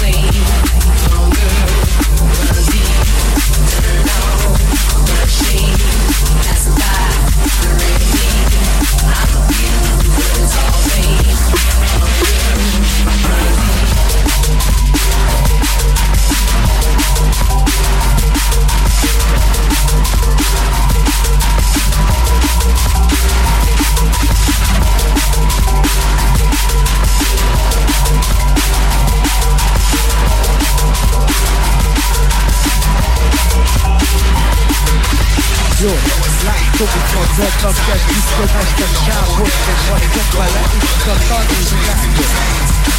hogy 37.35 37.53
mozognak 37.61 37.77
egy 37.93 38.05
visszanestek 38.13 38.93
sávot 39.05 39.55
És 39.73 39.83
vagyok 39.89 40.29
vele 40.37 40.63
itt 40.87 41.05
a 41.13 41.15
tanulságok 41.29 42.31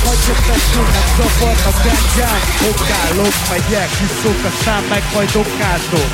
Hagyjuk 0.04 0.40
tesó, 0.46 0.82
nem 0.94 1.08
zavarnak 1.16 1.80
engem 1.92 2.40
Okálok, 2.70 3.34
megyek, 3.50 3.90
iszok 4.06 4.40
a 4.50 4.52
szám, 4.64 4.84
meg 4.90 5.02
majd 5.14 5.30
okázok 5.42 6.12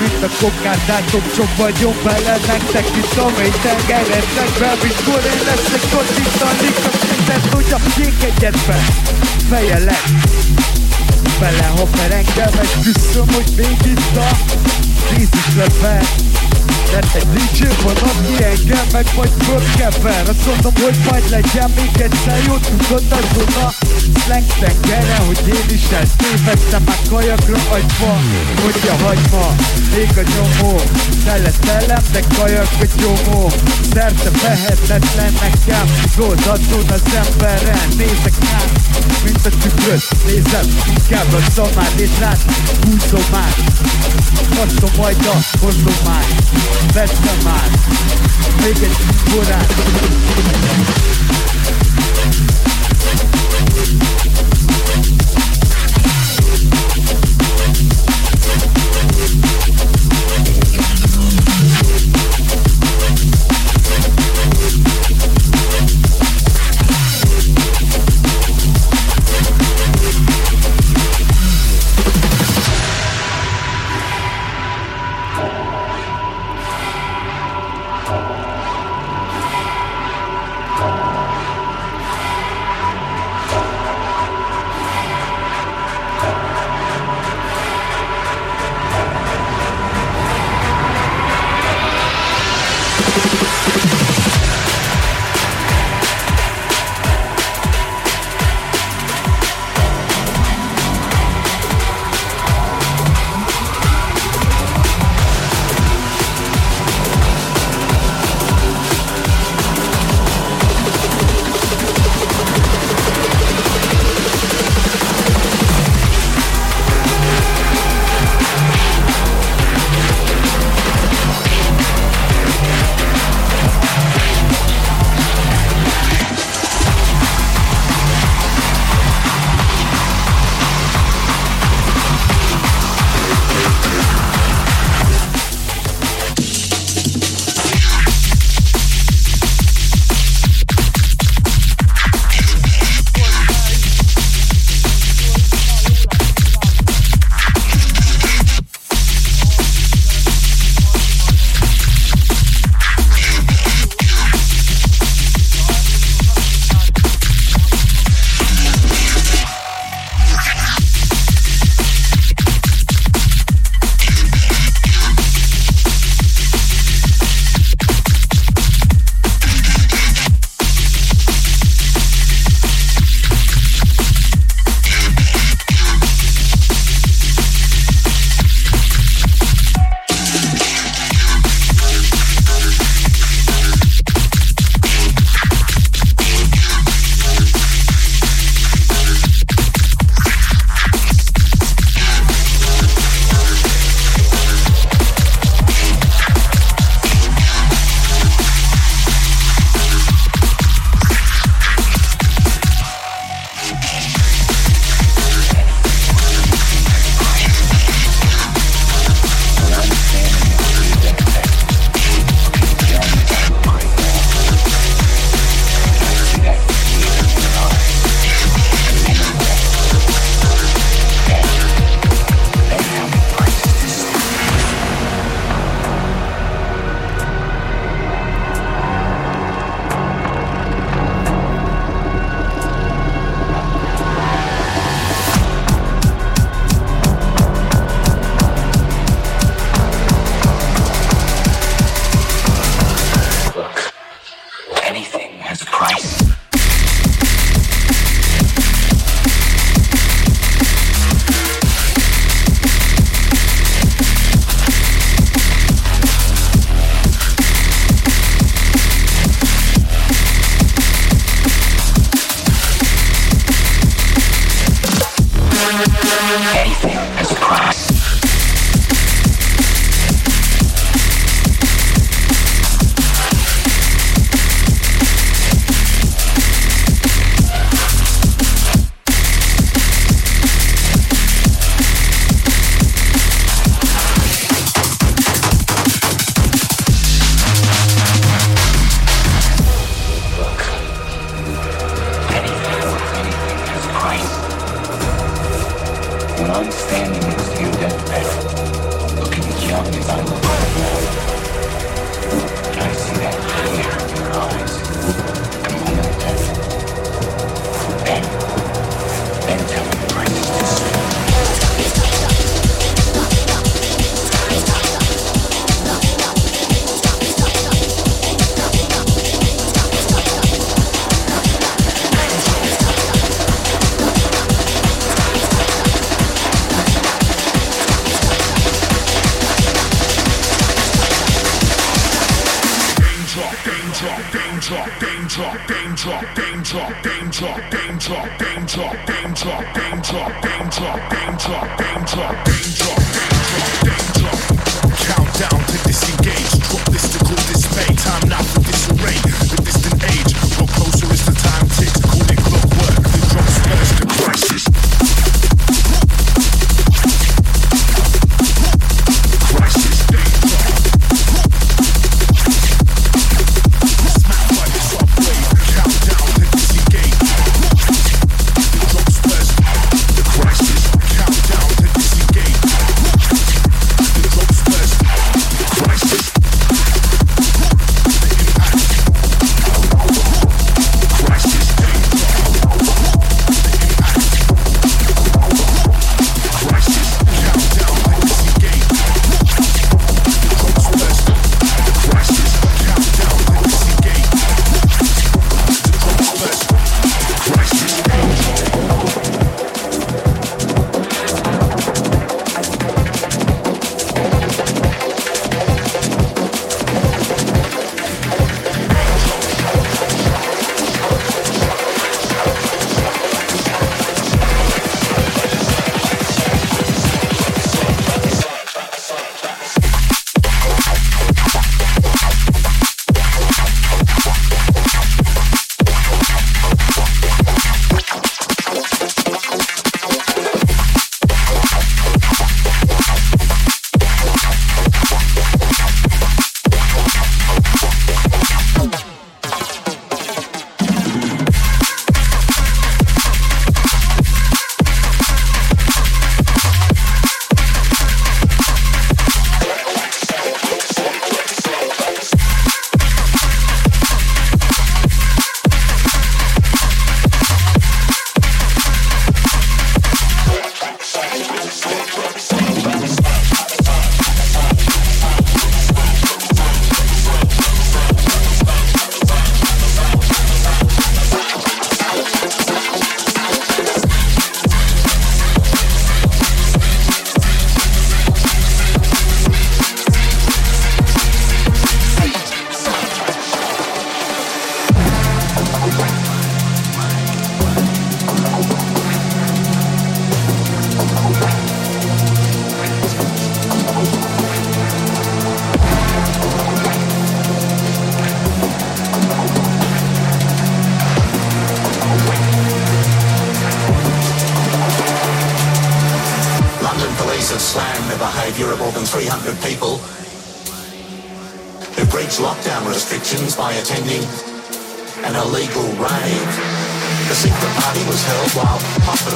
mint 0.00 0.22
a 0.22 0.28
kokázátok, 0.40 1.32
csak 1.36 1.56
vagyok 1.56 2.02
vele 2.02 2.36
nektek 2.46 2.86
itt 2.96 3.18
a 3.18 3.30
mély 3.36 3.52
tengeretekben 3.62 4.76
Mikor 4.82 5.22
én 5.32 5.42
leszek 5.48 5.84
a 5.98 6.02
likat, 6.16 6.96
szintet, 7.08 7.52
hogy 7.52 7.72
a 7.72 7.80
kék 7.96 8.22
egyetben 8.22 8.84
Feje 9.48 9.78
lett 9.78 10.08
Bele, 11.40 11.66
ha 11.76 11.82
per 11.82 12.10
engem 12.10 12.60
egy 12.60 12.74
küszöm, 12.82 13.26
hogy 13.34 13.50
még 13.56 13.78
itt 13.84 14.16
a 14.16 14.28
Jézus 15.10 15.54
lefe 15.56 16.29
Mert 16.92 17.14
egy 17.14 17.26
DJ 17.28 17.64
van, 17.82 17.96
aki 17.96 18.44
engem 18.44 18.86
meg 18.92 19.06
majd 19.16 19.30
fölkever. 19.42 20.28
Azt 20.28 20.46
mondom, 20.46 20.72
hogy 20.82 20.96
majd 21.10 21.30
legyen 21.30 21.70
még 21.76 21.90
egyszer 22.02 22.42
jó 22.46 22.54
Tudod 22.54 23.02
azon 23.10 23.89
slang 24.18 24.46
tengere 24.60 25.16
Hogy 25.26 25.42
én 25.46 25.76
is 25.76 25.90
ezt 26.00 26.16
tévedtem 26.16 26.82
már 26.82 26.98
kajakra 27.08 27.58
agyba 27.70 28.18
Hogy 28.62 28.88
a 28.88 29.02
hagyma, 29.04 29.54
még 29.94 30.10
a 30.16 30.22
nyomó 30.34 30.80
Tele 31.24 31.50
szellem, 31.64 32.02
de 32.12 32.20
kajak 32.36 32.70
a 32.80 32.84
gyomó. 32.96 33.50
Szerte 33.92 34.30
vehetetlen 34.42 35.32
nekem 35.32 35.86
Igazadon 36.04 36.88
az 36.88 37.02
emberen 37.14 37.88
Nézek 37.96 38.34
át, 38.54 38.80
mint 39.24 39.46
a 39.46 39.50
tükröt 39.62 40.08
Nézem, 40.26 40.66
inkább 40.88 41.32
a 41.32 41.50
szamár 41.54 41.90
Nézd 41.96 42.18
rád, 42.18 42.38
húzom 42.80 43.34
át 43.34 43.56
Hasztom 44.56 44.90
majd 44.96 45.26
a 45.26 45.36
hozományt 45.60 46.42
Veszem 46.92 47.38
már 47.44 47.70
Még 48.62 48.76
egy 48.82 48.96
korát 49.34 49.74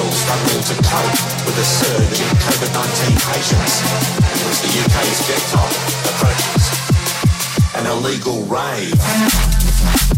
hospitals 0.05 0.16
struggle 0.16 0.62
to 0.62 0.74
cope 0.82 1.46
with 1.46 1.57
a 1.59 1.64
surge 1.64 2.20
in 2.20 2.28
COVID-19 2.36 3.16
patients 3.32 3.82
as 4.48 4.61
the 4.61 4.68
UK's 4.84 5.20
desktop 5.28 5.70
approaches 6.11 6.64
an 7.76 7.86
illegal 7.86 8.42
rave. 8.44 10.14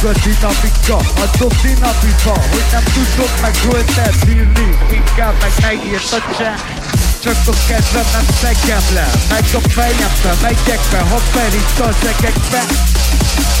Tempó 0.00 0.08
meg 0.08 0.16
a 0.16 0.20
dinamika 0.24 0.96
Adom 0.96 1.58
dinamika, 1.62 2.40
hogy 2.50 2.64
nem 2.72 2.82
tudok 2.82 3.40
meg 3.40 3.54
öltet 3.72 4.28
írni 4.28 4.78
Inkább 4.90 5.34
meg 5.40 5.52
megírt 5.60 6.12
a 6.12 6.34
csend 6.38 6.84
csak 7.20 7.36
a 7.46 7.52
kedvem 7.68 8.04
nem 8.12 8.26
szegem 8.40 8.94
le 8.94 9.10
Meg 9.28 9.44
a 9.54 9.68
fejembe, 9.68 10.34
megyek 10.42 10.80
be, 10.90 10.98
ha 10.98 11.20
perít 11.32 11.80
az 11.80 12.08
egekbe 12.08 12.95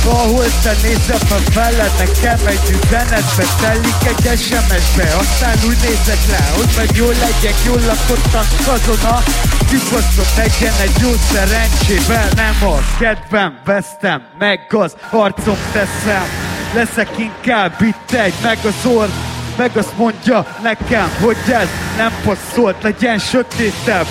ahol 0.04 0.44
te 0.62 0.72
nézem 0.82 1.26
a 1.30 1.50
fele, 1.50 1.90
nekem 1.98 2.46
egy 2.46 2.78
üzenetbe 2.82 3.44
telik 3.60 4.02
egy 4.06 4.38
SMS-be 4.38 5.14
Aztán 5.18 5.56
úgy 5.68 5.76
nézek 5.82 6.22
le, 6.30 6.50
hogy 6.56 6.70
meg 6.76 6.96
jól 6.96 7.14
legyek, 7.24 7.54
jól 7.66 7.80
lakottan 7.80 8.46
azon 8.74 9.10
a 9.10 9.22
kibaszott 9.68 10.36
legyen 10.36 10.74
egy 10.80 10.96
jó 11.00 11.10
szerencsével 11.32 12.28
Nem 12.34 12.68
a 12.68 12.76
kedvem, 12.98 13.58
vesztem, 13.64 14.22
meg 14.38 14.60
az 14.68 14.96
arcom 15.10 15.58
teszem. 15.72 16.26
Leszek 16.74 17.08
inkább 17.16 17.80
itt 17.80 18.12
egy, 18.12 18.34
meg 18.42 18.58
az 18.64 18.90
orr 18.90 19.08
meg 19.56 19.76
azt 19.76 19.96
mondja 19.96 20.46
nekem, 20.62 21.10
hogy 21.20 21.36
ez 21.46 21.68
nem 21.96 22.12
passzolt, 22.24 22.82
legyen 22.82 23.18
sötétebb, 23.18 24.06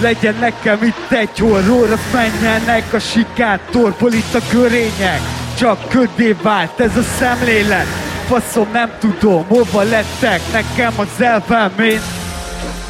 legyen 0.00 0.34
nekem 0.40 0.82
itt 0.82 1.10
egy 1.10 1.38
horror, 1.38 1.98
menjenek 2.12 2.92
a 2.92 2.98
sikátorból 2.98 4.12
itt 4.12 4.34
a 4.34 4.40
körények. 4.50 5.20
Csak 5.58 5.88
ködé 5.88 6.36
vált 6.42 6.80
ez 6.80 6.96
a 6.96 7.02
szemlélet. 7.18 7.86
Faszom 8.26 8.68
nem 8.72 8.90
tudom, 8.98 9.44
hova 9.48 9.82
lettek 9.82 10.40
nekem 10.52 10.92
az 10.96 11.20
elvem, 11.24 11.72
én 11.78 12.00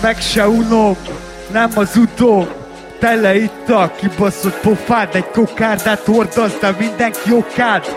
meg 0.02 0.20
se 0.20 0.48
unom, 0.48 0.96
nem 1.52 1.70
az 1.74 1.96
utom. 1.96 2.46
Tele 3.00 3.36
itt 3.36 3.68
a 3.68 3.92
kibaszott 4.00 4.60
pofád, 4.60 5.14
egy 5.14 5.30
kokárdát 5.32 6.04
hordasz, 6.04 6.58
de 6.60 6.74
mindenki 6.78 7.32
okád. 7.32 7.96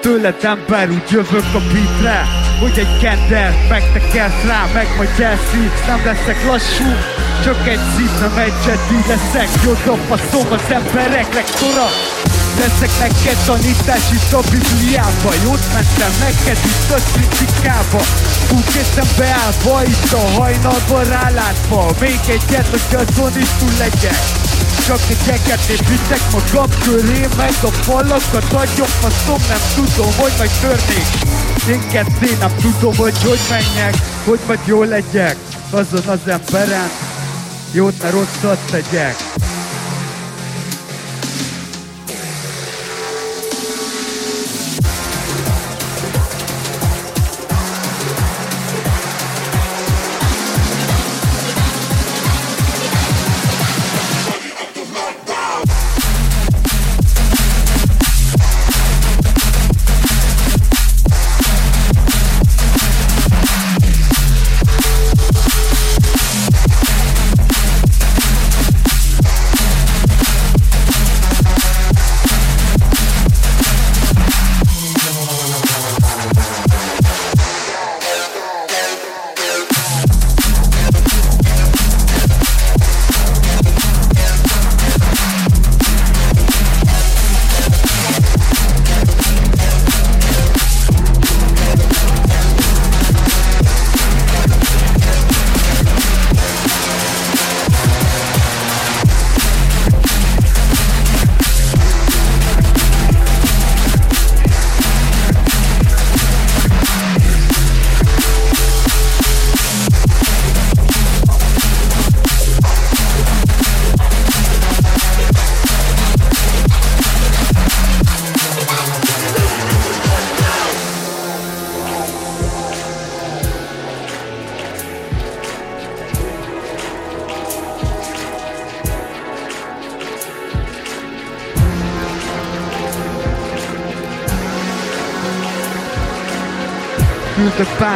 Tőled 0.00 0.36
ember, 0.42 0.90
úgy 0.90 1.10
jövök 1.10 1.54
a 1.54 1.60
beatre 1.72 2.24
Hogy 2.60 2.78
egy 2.78 2.98
kender 3.02 3.54
megtekersz 3.68 4.44
rá, 4.46 4.64
meg 4.74 4.86
majd 4.96 5.20
elszívsz 5.20 5.86
Nem 5.86 6.04
leszek 6.04 6.44
lassú, 6.46 6.84
csak 7.44 7.68
egy 7.68 7.80
szív, 7.96 8.10
nem 8.20 8.38
egy 8.38 8.58
jedi 8.66 9.00
leszek 9.08 9.48
Jobb 9.64 10.10
a 10.10 10.18
szó 10.30 10.40
az 10.50 10.66
emberek 10.68 11.34
lektora. 11.34 11.86
Leszek 12.58 12.92
neked 13.00 13.38
tanítás 13.46 14.06
itt 14.12 14.32
a 14.32 14.40
Bibliába 14.50 15.32
Jót 15.44 15.64
mentem 15.72 16.12
neked 16.20 16.58
itt 16.72 16.90
a 16.96 16.98
kritikába. 17.12 18.00
Fúkészem 18.48 19.08
beállva 19.18 19.84
itt 19.84 20.12
a 20.12 20.40
hajnalban 20.40 21.04
rálátva. 21.04 21.90
Még 22.00 22.20
egyet, 22.28 22.68
hogy 22.70 23.00
azon 23.00 23.32
is 23.38 23.50
túl 23.58 23.74
legyek. 23.78 24.22
Csak 24.86 25.00
egy 25.08 25.28
eget 25.36 25.68
építek 25.70 26.22
magam 26.32 26.70
köré 26.84 27.26
Meg 27.36 27.56
a 27.62 27.72
falakat 27.86 28.52
adjon 28.62 28.92
faszom 29.00 29.40
Nem 29.48 29.62
tudom, 29.74 30.12
hogy 30.16 30.32
majd 30.38 30.50
törnék. 30.60 31.08
Én 31.68 31.82
ketté 31.92 32.36
nem 32.40 32.54
tudom, 32.60 32.96
hogy 32.96 33.16
hogy 33.22 33.40
menjek 33.50 33.94
Hogy 34.24 34.40
majd 34.46 34.60
jól 34.64 34.86
legyek 34.86 35.36
Azon 35.70 36.06
az 36.06 36.24
emberen 36.26 37.07
Jót, 37.72 38.02
ne 38.02 38.10
rosszat 38.10 38.58
tegyek 38.70 39.27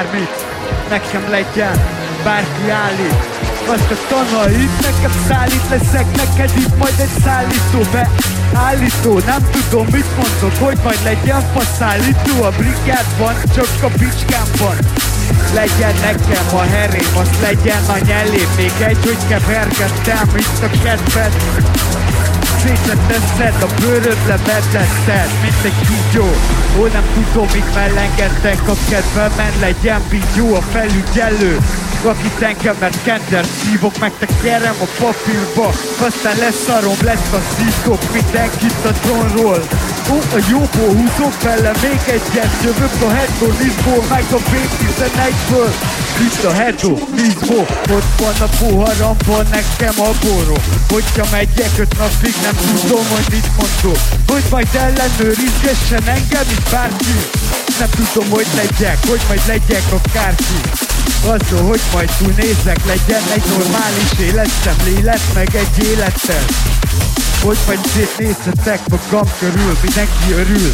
bármit, 0.02 0.46
nekem 0.88 1.30
legyen, 1.30 1.84
bárki 2.24 2.70
állít. 2.70 3.24
Azt 3.66 3.90
a 3.90 3.96
tanait 4.08 4.80
nekem 4.80 5.12
szállít, 5.28 5.68
leszek 5.70 6.06
neked 6.16 6.50
itt 6.56 6.78
majd 6.78 6.94
egy 6.98 7.22
szállító 7.24 7.90
be. 7.92 8.10
Állító, 8.54 9.18
nem 9.26 9.50
tudom 9.50 9.86
mit 9.92 10.16
mondok, 10.16 10.58
hogy 10.58 10.78
majd 10.82 10.98
legyen 11.04 11.42
faszállító 11.54 12.42
A 12.42 12.50
brigádban, 12.50 13.34
csak 13.54 13.68
a 13.82 13.88
bicskám 13.98 14.46
Legyen 15.54 15.94
nekem 16.00 16.46
a 16.54 16.60
herém, 16.60 17.16
az 17.16 17.28
legyen 17.40 17.82
a 17.88 17.98
nyelém 18.06 18.48
Még 18.56 18.72
egy, 18.78 18.98
hogy 19.02 19.18
kevergettem 19.28 20.28
itt 20.36 20.62
a 20.62 20.70
kedved 20.84 21.32
Szétleteszed, 22.62 23.62
a 23.62 23.66
bőrödre 23.80 24.36
vezetted, 24.36 25.30
mint 25.42 25.64
egy 25.64 25.86
kígyó 25.86 26.28
Ó, 26.78 26.86
nem 26.86 27.04
tudom, 27.14 27.48
mit 27.52 27.74
mellengedtek 27.74 28.68
a 28.68 28.74
kedvemen 28.88 29.52
Legyen 29.60 30.02
bígyó 30.10 30.54
a 30.54 30.60
felügyelő 30.60 31.58
akit 32.04 32.42
engem, 32.42 32.76
mert 32.80 33.02
kender 33.02 33.44
szívok, 33.44 33.98
meg 33.98 34.12
tekerem 34.18 34.74
a 34.80 34.88
papírba. 34.98 35.66
Aztán 36.06 36.36
lesz 36.38 36.68
arom, 36.68 36.96
lesz 37.02 37.32
a 37.32 37.40
szívok, 37.54 38.12
mindenkit 38.12 38.84
a 38.84 38.92
trónról. 38.92 39.62
Ó, 40.10 40.16
a 40.16 40.40
jóból 40.50 40.94
húzok 40.96 41.42
vele 41.42 41.72
még 41.82 42.00
egyet 42.06 42.62
Jövök 42.62 43.02
a 43.02 43.10
hedonizból, 43.10 44.04
meg 44.08 44.24
a 44.30 44.40
B11-ből 44.50 45.72
Itt 46.22 46.44
a 46.44 46.52
hedonizból, 46.52 47.66
ott 47.90 48.12
van 48.18 48.48
a 48.48 48.48
poharamban 48.58 49.46
nekem 49.50 49.94
a 50.00 50.10
boró 50.20 50.56
Hogyha 50.90 51.26
megyek 51.30 51.78
öt 51.78 51.98
napig, 51.98 52.34
nem 52.42 52.56
tudom, 52.80 53.06
hogy 53.08 53.26
mit 53.30 53.48
mondok. 53.56 54.02
Hogy 54.26 54.42
majd 54.50 54.68
ellenőrizgessen 54.72 56.02
engem 56.06 56.46
itt 56.50 56.70
bárki. 56.70 57.16
Nem 57.78 57.88
tudom, 57.90 58.30
hogy 58.30 58.46
legyek, 58.54 58.98
hogy 59.08 59.20
majd 59.28 59.40
legyek 59.46 59.84
akárki 59.92 60.60
Azzal, 61.22 61.66
hogy 61.68 61.80
majd 61.92 62.10
túl 62.18 62.32
nézek, 62.36 62.80
legyen 62.86 63.22
egy 63.34 63.44
normális 63.48 64.12
életem 64.20 64.76
Lélet 64.84 65.22
meg 65.34 65.48
egy 65.54 65.84
életem. 65.84 66.44
Hogy 67.42 67.58
majd 67.66 67.80
szétnézhetek 67.94 68.80
magam 68.88 69.28
körül, 69.38 69.76
mindenki 69.82 70.32
örül 70.32 70.72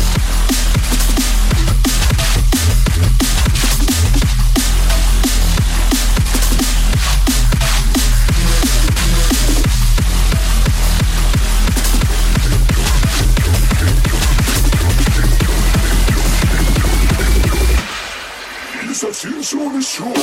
on 19.61 19.74
the 19.74 19.82
shore. 19.82 20.14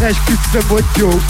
Esküszöm, 0.00 0.68
hogy 0.68 0.84
jó. 0.96 1.20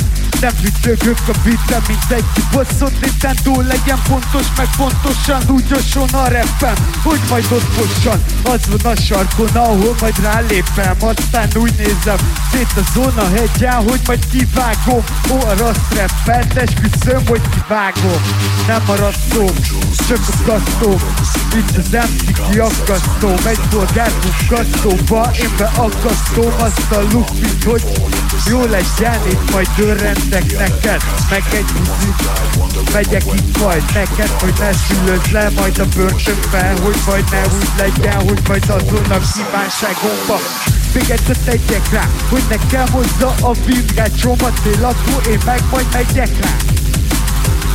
Nem 0.41 0.53
viccögök 0.63 1.19
a 1.27 1.33
vita, 1.45 1.81
mint 1.87 2.11
egy 2.11 2.25
kibaszott 2.35 3.01
Nintendo 3.01 3.61
Legyen 3.61 3.99
pontos, 4.09 4.47
meg 4.57 4.69
pontosan 4.77 5.43
Úgy 5.49 5.65
a 6.13 6.29
repem, 6.29 6.75
hogy 7.03 7.21
majd 7.29 7.47
ott 7.53 7.73
fossan 7.73 8.23
Az 8.43 8.61
van 8.83 8.93
a 8.93 9.01
sarkon, 9.01 9.49
ahol 9.49 9.95
majd 10.01 10.21
rálépem. 10.23 10.97
Aztán 10.99 11.49
úgy 11.55 11.73
nézem 11.77 12.17
szét 12.53 12.73
a 12.77 12.81
zóna 12.95 13.29
hegyen 13.29 13.75
Hogy 13.89 14.01
majd 14.07 14.27
kivágom. 14.31 15.05
Ó, 15.31 15.37
a 15.47 15.55
raszt 15.57 15.95
reppet, 15.95 16.57
esküszöm, 16.57 17.27
hogy 17.27 17.41
kivágom. 17.51 18.23
Nem 18.67 18.83
marad 18.87 19.15
szó, 19.33 19.47
csak 20.09 20.19
a 20.29 20.45
kasztóm 20.45 21.01
Itt 21.57 21.77
az 21.77 21.89
MC 21.91 22.51
kiakasztó 22.51 23.29
Egy 23.47 23.61
polgár 23.71 24.13
bukkasztóba 24.23 25.31
Én 25.41 25.51
beakasztom 25.57 26.53
azt 26.59 26.91
a 26.91 27.01
lupit, 27.13 27.65
hogy 27.65 27.83
jó 28.51 28.61
legyen 28.61 29.21
itt 29.29 29.51
majd 29.53 29.69
dörrentek 29.77 30.59
neked. 30.59 31.03
Meg 31.31 31.43
egy 31.53 31.65
buzik 31.65 32.15
Megyek 32.93 33.23
itt 33.35 33.59
majd 33.61 33.83
neked 33.95 34.29
Hogy 34.29 34.53
ne 34.59 34.73
szülöd 34.73 35.33
le 35.33 35.51
majd 35.57 35.79
a 35.79 35.85
börtönbe 35.97 36.75
Hogy 36.83 36.97
majd 37.07 37.25
ne 37.31 37.43
úgy 37.43 37.71
legyen 37.79 38.29
Hogy 38.29 38.41
majd 38.49 38.65
azon 38.69 39.11
a 39.11 39.19
kívánságomba. 39.35 40.39
Még 40.95 41.11
egyszer 41.11 41.37
tegyek 41.37 41.93
rá 41.93 42.09
Hogy 42.29 42.43
nekem 42.49 42.87
hozza 42.93 43.35
a 43.41 43.53
vizsgácsomat 43.67 44.61
Télatú 44.63 45.31
én 45.31 45.39
meg 45.45 45.61
majd 45.71 45.87
megyek 45.93 46.31
rá 46.41 46.74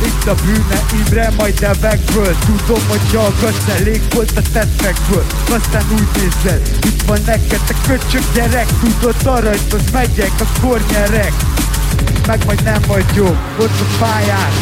itt 0.04 0.26
a 0.26 0.34
bűne 0.44 0.82
Imre, 0.92 1.30
majd 1.36 1.60
nevekből 1.60 2.36
Tudom, 2.46 2.82
hogy 2.88 3.00
hallgatsz 3.14 3.68
elég 3.78 4.02
volt 4.14 4.32
a 4.36 4.42
tettekből 4.52 5.24
Aztán 5.50 5.84
úgy 5.92 6.08
nézed, 6.16 6.68
itt 6.82 7.02
van 7.02 7.18
neked 7.26 7.60
a 7.68 7.74
köcsök 7.86 8.24
gyerek. 8.34 8.66
Tudod 8.80 9.16
aranyhoz 9.24 9.90
megyek, 9.92 10.32
akkor 10.38 10.80
nyerek 10.90 11.32
Meg 12.26 12.44
majd 12.44 12.62
nem 12.62 12.80
vagy 12.86 13.04
jó, 13.14 13.26
ott 13.58 13.80
a 13.80 13.98
pályán. 13.98 14.52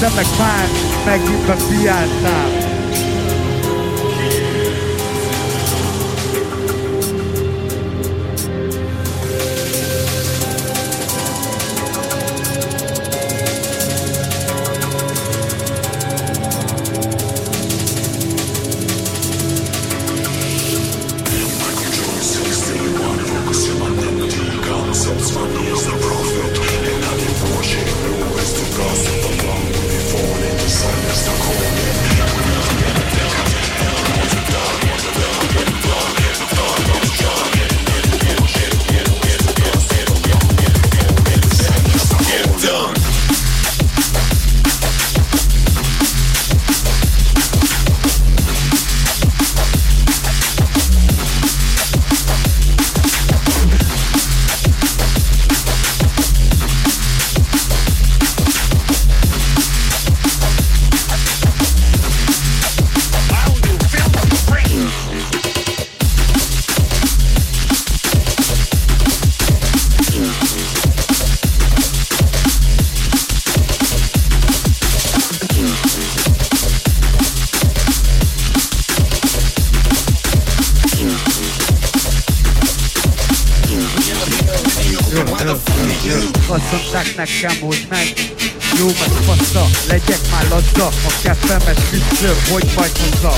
Meg 0.00 0.26
már 0.38 0.68
megint 1.04 1.48
a 1.48 1.56
fiáltál 86.10 87.04
nekem, 87.16 87.60
hogy 87.60 87.86
meg 87.88 88.12
jó 88.78 88.86
meg 88.86 89.12
fassa, 89.26 89.66
legyek 89.88 90.20
már 90.30 90.46
lazza 90.50 90.86
A 90.86 91.12
kefemes 91.22 91.78
küszöm, 91.90 92.36
hogy 92.50 92.74
vagy 92.74 92.92
hozzá 93.00 93.36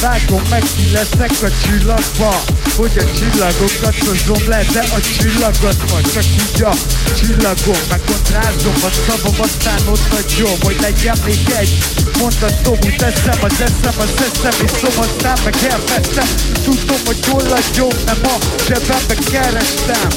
Vágom 0.00 0.42
meg, 0.50 0.62
ki 0.76 0.90
leszek 0.92 1.32
a 1.42 1.50
csillagba 1.62 2.42
Hogy 2.76 2.92
a 2.96 3.18
csillagokat 3.18 3.96
hozom 3.98 4.48
le 4.48 4.64
De 4.72 4.80
a 4.80 5.00
csillagot 5.00 5.90
majd 5.90 6.12
csak 6.12 6.24
úgy 6.24 6.62
a 6.62 6.74
csillagom. 7.18 7.80
Megkontrázom 7.90 8.78
a 8.82 8.90
szavam, 9.06 9.40
aztán 9.40 9.80
ott 9.88 10.06
hagyom 10.10 10.58
Hogy 10.62 10.76
legyen 10.80 11.18
még 11.24 11.40
egy 11.58 11.78
mondatom 12.18 12.78
Úgy 12.84 12.96
teszem 12.96 13.38
az 13.42 13.60
eszem, 13.60 13.96
az 13.98 14.12
eszem 14.26 14.66
És 14.66 14.70
szom, 14.80 15.04
aztán 15.04 15.38
meg 15.44 15.54
elveszem 15.70 16.28
Tudom, 16.64 17.00
hogy 17.06 17.26
hol 17.26 17.46
adjom, 17.58 17.94
nem 18.06 18.20
a 18.22 18.36
zsebembe 18.66 19.14
kerestem. 19.30 20.08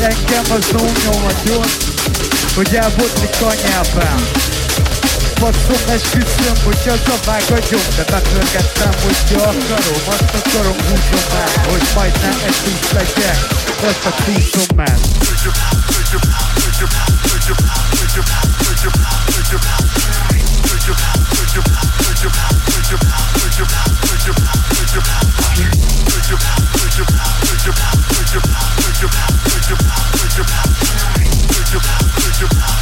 Engem 0.00 0.44
az 0.56 0.68
ónyomat 0.80 1.40
jól 1.44 1.64
hogy 2.54 2.74
elbotlik 2.74 3.36
anyávám 3.40 4.20
Faszom 5.34 5.82
esküszöm, 5.88 6.56
hogyha 6.64 6.94
zabák 7.06 7.44
vagyok 7.48 7.86
De 7.96 8.04
bepörgettem, 8.04 8.90
hogyha 9.02 9.40
akarom 9.40 10.00
Azt 10.06 10.34
akarom 10.40 10.76
húzom 10.88 11.38
el, 11.44 11.70
hogy 11.70 11.82
majdnem 11.94 12.38
egy 12.46 12.56
tíz 12.64 12.90
legyek 12.92 13.38
Azt 13.86 14.06
a 14.06 14.14
tízom 14.24 14.78
el 14.78 14.98
Thank 28.98 29.30
you. 29.30 29.35
you, 31.76 31.82
could 32.16 32.40
you 32.40 32.75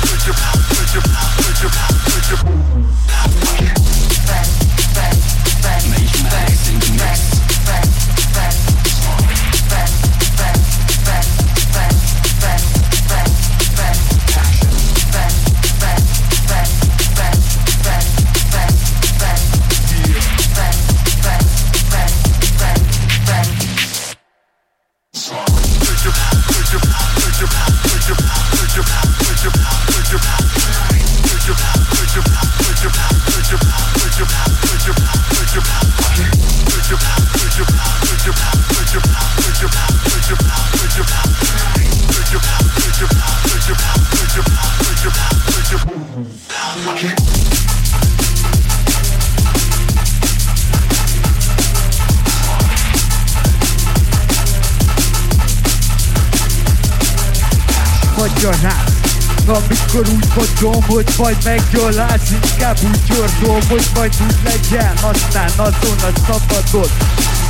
mondom, 60.65 60.83
hogy 60.89 61.15
majd 61.19 61.37
meggyaláz 61.45 62.21
Inkább 62.43 62.77
úgy 62.85 62.99
gyordom, 63.09 63.61
hogy 63.69 63.87
majd 63.95 64.13
úgy 64.25 64.37
legyen. 64.45 64.93
Aztán 65.03 65.51
azon 65.57 65.99
a 65.99 66.11
szabadon 66.27 66.89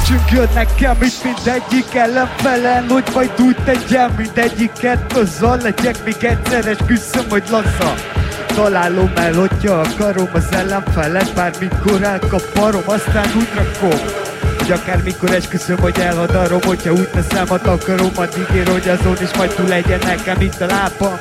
Csüngjöd 0.06 0.48
nekem 0.54 0.96
itt 1.02 1.24
mindegyik 1.24 1.94
ellenfelen 1.94 2.88
Hogy 2.88 3.04
majd 3.14 3.30
úgy 3.38 3.56
tegyen 3.64 4.10
mindegyiket 4.16 5.16
Azzal 5.16 5.58
legyek 5.62 6.04
még 6.04 6.16
egyszer 6.20 6.66
esküszöm, 6.66 7.24
hogy 7.28 7.42
laza. 7.50 7.94
Találom 8.46 9.12
el, 9.14 9.32
hogyha 9.32 9.74
akarom 9.74 10.28
az 10.32 10.44
ellenfelet 10.50 11.34
Bármikor 11.34 12.02
elkaparom, 12.02 12.82
aztán 12.84 13.26
úgy 13.36 13.48
rakom. 13.54 13.98
Hogy 14.58 14.70
akármikor 14.70 15.30
esküszöm, 15.30 15.78
hogy 15.78 15.98
elhadarom 15.98 16.60
Hogyha 16.66 16.92
úgy 16.92 17.08
teszem 17.08 17.46
a 17.48 17.58
takarom, 17.58 18.10
addig 18.14 18.46
ér, 18.54 18.68
hogy 18.68 18.88
azon 18.88 19.16
is 19.22 19.36
majd 19.36 19.54
túl 19.54 19.68
legyen 19.68 20.00
nekem, 20.04 20.36
mint 20.38 20.60
a 20.60 20.66
lápam 20.66 21.16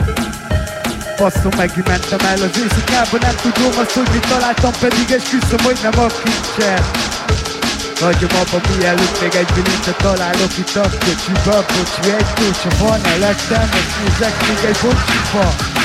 Basszom, 1.18 1.52
megint 1.58 1.88
mentem 1.88 2.20
el 2.20 2.42
az 2.42 2.60
éjszakában 2.62 3.20
Nem 3.22 3.36
tudom 3.42 3.74
azt, 3.80 3.92
hogy 3.92 4.10
mit 4.12 4.28
találtam 4.28 4.72
Pedig 4.80 5.12
esküszöm, 5.12 5.62
hogy 5.64 5.80
nem 5.82 6.00
a 6.00 6.08
kincsen 6.24 6.82
Hagyom 8.00 8.30
abba, 8.42 8.62
mielőtt 8.78 9.22
még 9.22 9.36
egy 9.36 9.52
bilincset 9.54 9.98
találok 9.98 10.58
itt 10.58 10.76
a 10.76 10.82
kocsiba. 10.82 11.66
Bocsi, 11.68 12.12
egy 12.18 12.34
kocsa 12.34 12.70
van 12.80 13.06
elettem, 13.06 13.70
azt 13.80 13.94
nézek 14.04 14.48
még 14.48 14.70
egy 14.70 14.78
bocsiba 14.82 15.83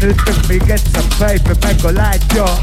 nőttök 0.00 0.46
még 0.48 0.62
egyszer 0.66 1.02
fejbe 1.18 1.52
meg 1.60 1.76
a 1.82 1.90
lágya 1.90 2.60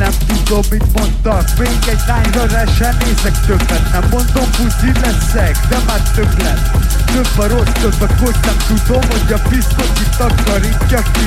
nem 0.00 0.12
tudom, 0.26 0.62
mit 0.70 0.98
mondtak. 0.98 1.48
Még 1.58 1.78
egy 1.88 2.00
lányra 2.06 2.46
rá 2.46 2.64
sem 2.64 2.96
nézek 3.04 3.46
többet. 3.46 3.92
Nem 3.92 4.08
mondom, 4.10 4.50
buzi 4.56 4.92
leszek, 5.00 5.58
de 5.68 5.78
már 5.86 6.02
több 6.14 6.42
lett 6.42 6.99
Több 7.12 7.38
a 7.38 7.46
rossz, 7.46 7.72
több 7.80 8.00
a 8.00 8.06
kosz 8.20 8.40
Nem 8.42 8.56
tudom, 8.66 9.02
hogy 9.10 9.32
a 9.32 9.48
piszkot 9.48 9.98
itt 10.00 10.16
takarítja 10.16 11.02
ki. 11.12 11.26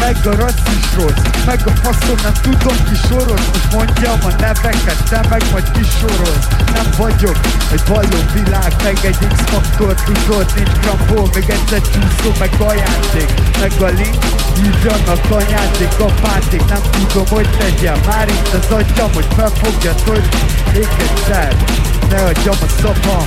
Meg 0.00 0.16
a 0.26 0.34
rasszis 0.34 0.86
rossz 0.96 1.44
Meg 1.46 1.60
a 1.66 1.70
faszom, 1.82 2.16
nem 2.22 2.32
tudom 2.42 2.76
ki 2.84 2.96
soros. 3.08 3.40
Most 3.52 3.72
mondjam 3.72 4.18
a 4.22 4.30
neveket, 4.40 5.02
te 5.08 5.20
meg 5.30 5.42
majd 5.52 5.70
kisorolsz 5.70 6.46
Nem 6.74 6.86
vagyok 6.96 7.36
egy 7.72 7.82
balló 7.88 8.20
világ 8.32 8.72
Meg 8.82 8.98
egy 9.02 9.18
X-faktor, 9.34 9.94
tudod, 9.94 10.46
nincs 10.56 10.70
grambó 10.80 11.28
Még 11.34 11.50
egyszer 11.50 11.80
csúszó, 11.80 12.30
meg 12.38 12.50
ajándék 12.58 13.32
Meg 13.60 13.72
a 13.80 13.86
link, 13.86 14.24
hívjanak 14.54 15.30
anyáték, 15.30 15.98
apáték 15.98 16.64
Nem 16.64 16.82
tudom, 16.90 17.26
hogy 17.28 17.48
tegyem. 17.58 18.00
Már 18.06 18.28
itt 18.28 18.52
az 18.52 18.70
agyam, 18.70 19.12
hogy 19.14 19.26
felfogjad, 19.36 20.00
hogy 20.00 20.28
még 20.72 20.88
egyszer 20.98 21.56
Ne 22.10 22.22
adjam 22.22 22.56
a 22.60 22.68
szavam 22.80 23.26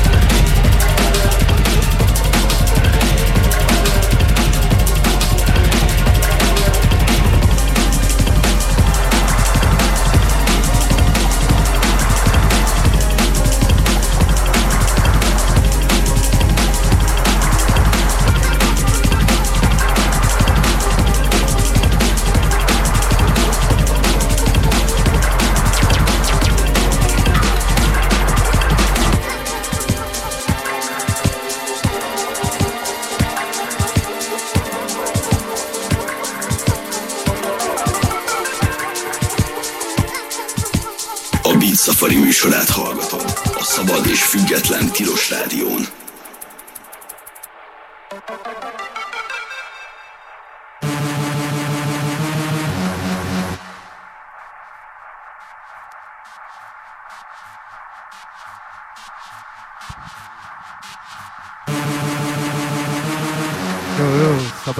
szabad 43.91 44.05
és 44.05 44.23
független 44.23 44.91
Tilos 44.91 45.29
Rádión. 45.29 46.00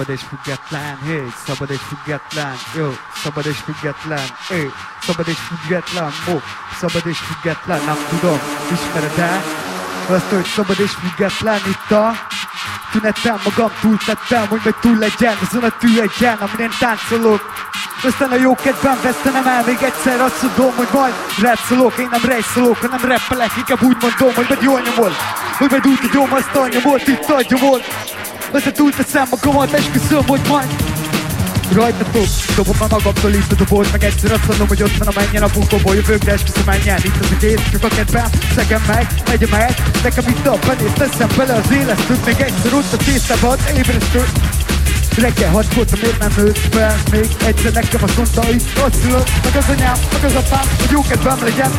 Szabad 0.02 0.20
és 0.20 0.26
független, 0.28 0.98
hé, 1.04 1.22
szabad 1.46 1.70
és 1.70 1.80
független, 1.88 2.54
jó, 2.76 2.96
szabad 3.22 3.46
és 3.46 3.56
független, 3.56 4.26
hé, 4.48 4.70
szabad 5.02 5.28
és 5.28 5.38
független, 5.38 6.12
mo, 6.26 6.40
szabad 6.80 7.06
és 7.06 7.18
független, 7.18 7.84
nem 7.84 7.96
tudom, 8.08 8.38
ismered 8.72 9.18
el? 9.18 9.42
Azt, 10.08 10.30
hogy 10.30 10.44
szabad 10.44 10.80
és 10.80 10.90
független 10.90 11.60
itt 11.66 11.90
a 11.90 12.12
tünetem, 12.92 13.40
magam 13.44 13.70
túltettem, 13.80 14.48
hogy 14.48 14.60
meg 14.64 14.74
túl 14.80 14.98
legyen, 14.98 15.36
azon 15.42 15.62
a 15.62 15.76
tűegyen, 15.78 16.36
amin 16.36 16.58
én 16.58 16.72
táncolok. 16.78 17.52
Aztán 18.04 18.30
a 18.30 18.36
jó 18.36 18.54
kedvem 18.54 18.98
vesztenem 19.02 19.46
el 19.46 19.64
még 19.66 19.82
egyszer 19.82 20.20
Azt 20.20 20.40
tudom, 20.40 20.74
hogy 20.76 20.88
majd 20.92 21.14
rapszolok 21.40 21.98
Én 21.98 22.08
nem 22.10 22.24
rejszolok, 22.24 22.76
hanem 22.76 23.00
rappelek 23.00 23.56
Inkább 23.56 23.82
úgy 23.82 23.96
mondom, 24.00 24.34
hogy 24.34 24.46
majd 24.48 24.62
jól 24.62 24.80
nyomol 24.80 25.12
Hogy 25.58 25.70
majd 25.70 25.86
úgy 25.86 25.98
tudom, 26.00 26.32
azt 26.32 26.54
a 26.54 26.68
nyomot 26.68 27.06
Itt 27.06 27.28
a 27.28 27.44
nyomot 27.48 27.84
Aztán 28.52 28.72
túl 28.72 28.90
teszem 28.90 29.26
magamat, 29.30 29.72
esküszöm, 29.72 30.26
hogy 30.26 30.40
majd 30.48 30.66
Rajtatok, 31.72 32.26
dobom 32.56 32.76
a 32.78 32.86
magamtól 32.90 33.32
itt 33.32 33.52
a 33.52 33.54
dobolt 33.54 33.92
Meg 33.92 34.04
egyszer 34.04 34.32
azt 34.32 34.46
mondom, 34.48 34.68
hogy 34.68 34.82
ott 34.82 34.96
van 34.96 35.08
a 35.08 35.12
menjen 35.20 35.42
a 35.42 35.48
bunkóból. 35.52 35.94
Jövőkre 35.94 36.32
esküszöm 36.32 36.64
menjen, 36.66 36.98
itt 37.04 37.20
az 37.20 37.32
egész 37.36 37.60
Csak 37.72 37.84
a 37.84 37.88
kedvem, 37.88 38.28
szegem 38.54 38.82
meg, 38.86 39.06
megye 39.26 39.46
meg 39.50 39.74
Nekem 40.02 40.24
itt 40.28 40.46
a 40.46 40.58
penét 40.58 40.92
teszem 40.92 41.28
bele 41.36 41.54
az 41.54 41.70
élesztőt 41.72 42.24
Még 42.24 42.40
egyszer 42.40 42.72
ott 42.72 42.92
a 42.92 42.96
tésztában 42.96 43.58
ébresztő. 43.76 44.24
Reggel 45.16 45.50
hat 45.50 45.74
volt, 45.74 46.00
miért 46.00 46.18
nem 46.18 46.32
nőtt 46.36 46.58
fel? 46.58 46.96
Még 47.10 47.26
egyszer 47.44 47.72
nekem 47.72 48.02
azt 48.02 48.16
mondta, 48.16 48.44
hogy 48.44 48.62
ott 48.84 48.94
szülök 49.02 49.26
Meg 49.44 49.56
az 49.56 49.68
anyám, 49.68 49.96
meg 50.12 50.24
az 50.24 50.34
apám, 50.34 50.66
hogy 50.78 50.90
jó 50.90 51.00
kedvem 51.08 51.38
legyen. 51.42 51.70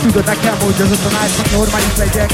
Tudod 0.00 0.24
nekem, 0.24 0.56
hogy 0.58 0.80
az 0.82 0.90
a 0.90 1.08
tanács, 1.08 1.34
hogy 1.36 1.50
normális 1.52 1.96
legyek 1.96 2.32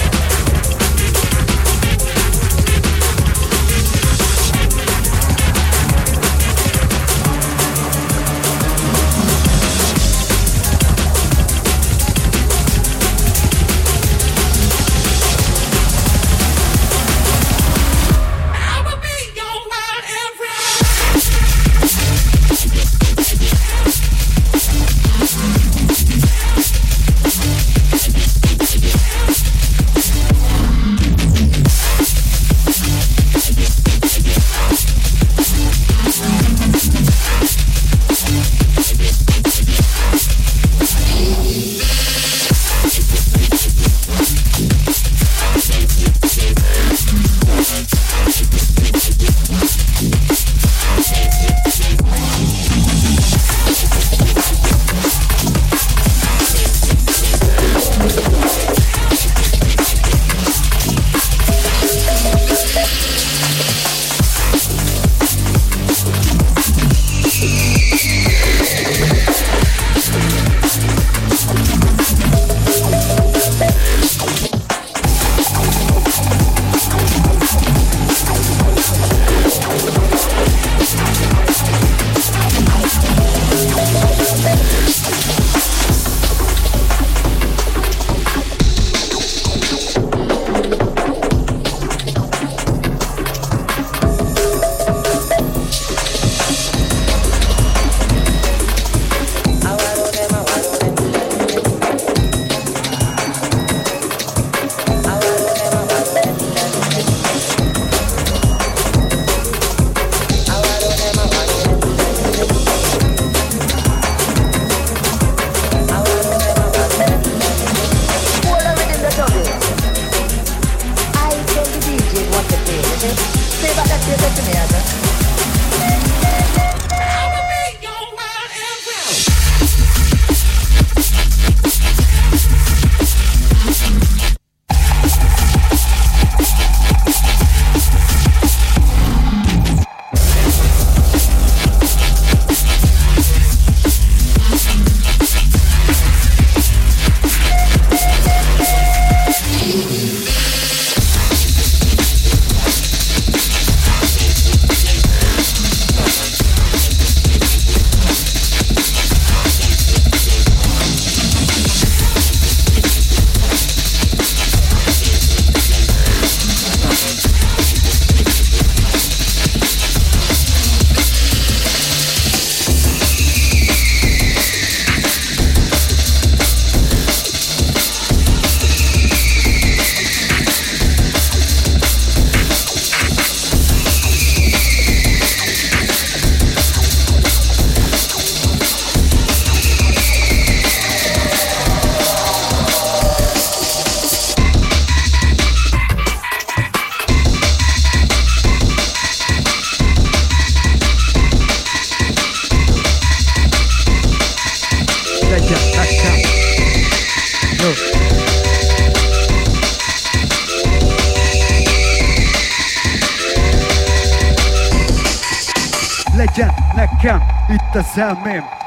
a 217.98 218.14
szemém 218.14 218.42
ott 218.42 218.57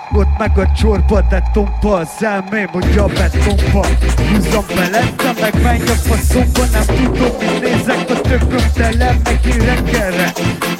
meg 0.41 0.57
a 0.57 0.71
csorba, 0.71 1.21
de 1.29 1.43
tompa 1.53 1.95
a 1.95 2.05
szemém 2.19 2.67
Hogy 2.67 2.97
a 2.97 3.05
betomba 3.05 3.85
Húzzam 4.29 4.65
belettem, 4.75 5.35
meg 5.39 5.61
menj 5.61 5.81
a 5.87 5.93
faszomba 5.93 6.65
Nem 6.71 6.85
tudom, 6.85 7.35
mit 7.39 7.61
nézek 7.61 8.09
a 8.09 8.21
tököm 8.21 8.71
tele 8.73 9.17
Meg 9.23 9.39
én 9.45 9.65
reggelre 9.65 10.33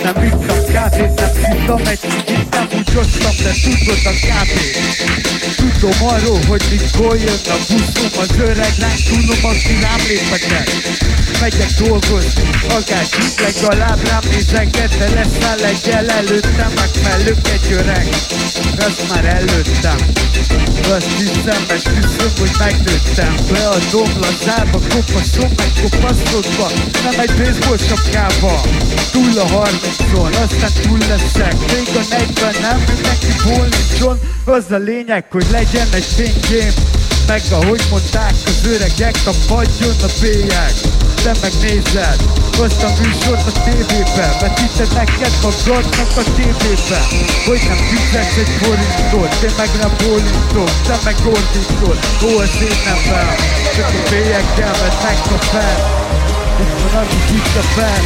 Nem 0.04 0.24
ittam 0.24 0.62
kávét, 0.74 1.14
nem 1.20 1.30
szittam 1.42 1.82
egy 1.86 2.00
cigit 2.00 2.50
Nem 2.52 2.68
húzsostam, 2.72 3.36
de 3.44 3.52
tudod 3.64 4.02
a 4.12 4.14
kávét. 4.28 5.32
Tudom 5.56 6.08
arról, 6.08 6.40
hogy 6.48 6.64
mikor 6.72 7.16
jön 7.16 7.42
a 7.46 7.58
buszom 7.68 8.12
Az 8.22 8.32
öreg 8.40 8.74
lány, 8.80 9.02
tudom, 9.10 9.42
aki 9.52 9.74
rám 9.82 10.02
lépeket. 10.08 10.70
Megyek 11.42 11.72
dolgozni, 11.80 12.50
akár 12.78 13.06
legalább 13.44 14.08
rám 14.08 14.24
nézeget 14.32 14.98
De 14.98 15.10
leszáll 15.14 15.60
egy 15.60 15.90
el 15.92 16.10
előttem, 16.10 16.72
meg 16.76 16.90
mellük 17.04 17.48
egy 17.54 17.72
öreg. 17.72 18.08
Azt 18.78 19.10
már 19.10 19.26
előttem. 19.52 19.98
Azt 20.96 21.12
hiszem, 21.18 21.64
esküszöm, 21.68 22.32
hogy 22.40 22.52
megnőttem. 22.60 23.36
Be 23.52 23.68
a 23.68 23.78
domlazába, 23.92 24.80
kopaszom, 24.90 25.50
meg 25.58 25.72
kopaszodva 25.82 26.72
Nem 27.04 27.20
egy 27.20 27.34
baseball 27.38 27.78
sapkába. 27.78 28.62
Túl 29.12 29.40
a 29.40 29.46
30-on, 29.46 30.42
aztán 30.44 30.72
túl 30.82 30.98
leszek. 30.98 31.56
Még 31.74 31.88
a 31.96 32.04
40 32.10 32.56
nem, 32.62 32.84
mindenki 32.88 33.34
ból 33.44 33.68
nincs 33.68 34.20
Az 34.46 34.72
a 34.72 34.78
lényeg, 34.78 35.26
hogy 35.30 35.46
legyen 35.52 35.88
egy 35.94 36.06
fénykém 36.16 36.72
meg, 37.28 37.42
ahogy 37.52 37.84
mondták 37.90 38.36
az 38.46 38.60
öregek, 38.66 39.16
tapadjon 39.24 39.96
a 40.02 40.10
bélyeg. 40.22 40.74
Te 41.24 41.32
megnézed 41.42 42.22
azt 42.60 42.84
a 42.84 42.90
műsort 43.02 43.48
a 43.48 43.62
tévében 43.64 44.32
Vetíted 44.40 44.94
neked 44.94 45.32
magadnak 45.42 46.12
a 46.16 46.24
tévében 46.36 47.06
Hogy 47.46 47.62
nem 47.68 47.78
fizetsz 47.78 48.38
egy 48.38 48.50
forintot 48.62 49.44
Én 49.44 49.54
meg 49.58 49.70
nem 49.82 49.92
bólintok, 50.04 50.72
te 50.82 50.98
meg 51.04 51.16
ordítod. 51.26 52.00
Ó, 52.24 52.40
az 52.40 52.62
én 52.62 52.78
nem 52.86 53.36
Csak 53.76 53.94
a 54.06 54.10
bélyeggel, 54.10 54.76
mert 54.82 55.04
megkapel 55.04 55.78
Itt 56.60 56.92
van 56.92 57.02
az, 57.02 57.08
itt 57.32 57.56
a 57.56 57.62
fel 57.62 58.02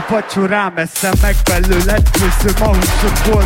a 0.00 0.12
vacsorám 0.12 0.72
Eszem 0.76 1.12
meg 1.22 1.36
belőle, 1.44 1.98
főzöm 2.12 2.68
a 2.68 2.74
húsokból 2.74 3.44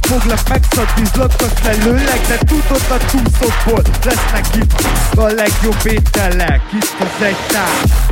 Foglak 0.00 0.48
megszadizlak 0.48 1.32
a 1.38 1.44
felőleg 1.44 2.20
De 2.28 2.38
tudod 2.38 2.84
a 2.88 2.96
túszokból 2.96 3.82
Lesznek 4.04 4.46
itt. 4.54 4.86
A 5.16 5.22
legjobb 5.22 5.80
ételek 5.84 6.60
Itt 6.72 6.96
az 7.00 7.24
egy 7.24 7.36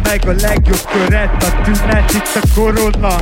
Meg 0.03 0.23
a 0.27 0.35
legjobb 0.41 0.89
köret 0.93 1.43
A 1.43 1.63
tünet 1.63 2.13
itt 2.13 2.43
a 2.43 2.47
korona. 2.55 3.17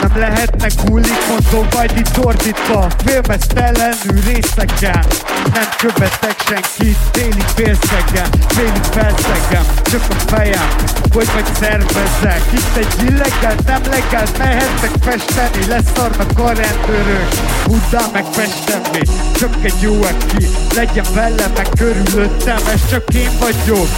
Nem 0.00 0.18
lehetnek 0.18 0.72
hullik, 0.86 1.18
mondom, 1.28 1.68
vagy 1.70 1.98
itt 1.98 2.24
ordítva 2.24 2.86
Félmeztelenül 3.04 4.22
részeken 4.26 5.04
Nem 5.52 5.68
követek 5.76 6.36
senkit 6.46 6.98
Téli 7.10 7.44
félszegen, 7.54 8.28
félig 8.48 8.82
felszegem 8.90 9.64
Csak 9.82 10.02
a 10.10 10.14
fejem, 10.14 10.68
hogy 11.12 11.28
meg 11.34 11.46
szervezek 11.60 12.42
Itt 12.52 12.76
egy 12.76 13.10
illegál, 13.10 13.54
nem 13.66 13.82
legál 13.90 14.26
Mehetnek 14.38 14.90
festeni, 15.00 15.66
leszarnak 15.66 16.38
a 16.38 16.46
rendőrök. 16.46 17.28
Húzzál 17.64 18.08
meg 18.12 18.24
festeni 18.24 19.02
Csak 19.38 19.54
egy 19.62 19.80
jó 19.80 20.02
aki 20.02 20.48
Legyen 20.74 21.06
vele, 21.14 21.46
meg 21.56 21.68
körülöttem 21.78 22.58
Ez 22.72 22.90
csak 22.90 23.14
én 23.14 23.30
vagyok. 23.40 23.88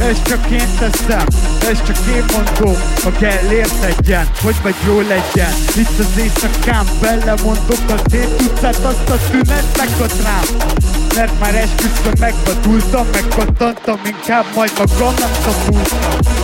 Ez 0.00 0.22
csak 0.22 0.50
én 0.50 0.68
teszem, 0.78 1.26
ez 1.70 1.82
csak 1.86 1.96
én 2.08 2.24
mondom 2.32 2.82
Ha 3.02 3.10
kell 3.18 3.50
értegyen, 3.50 4.28
hogy 4.42 4.54
vagy 4.62 4.74
jó 4.86 5.00
legyen. 5.00 5.52
Itt 5.76 5.98
az 5.98 6.18
éjszakám, 6.18 6.84
belemondok 7.00 7.78
a 7.88 7.94
szép 8.10 8.40
utcát 8.40 8.84
Azt 8.84 9.10
a 9.10 9.18
tünet 9.30 9.64
megad 9.76 10.12
rám 10.22 10.84
Mert 11.16 11.40
már 11.40 11.54
esküszöm 11.54 12.12
megvadultam 12.20 13.06
Megkattantam, 13.12 14.00
inkább 14.04 14.44
majd 14.54 14.70
magam 14.78 15.14
nem 15.18 15.30
tapultam 15.44 16.35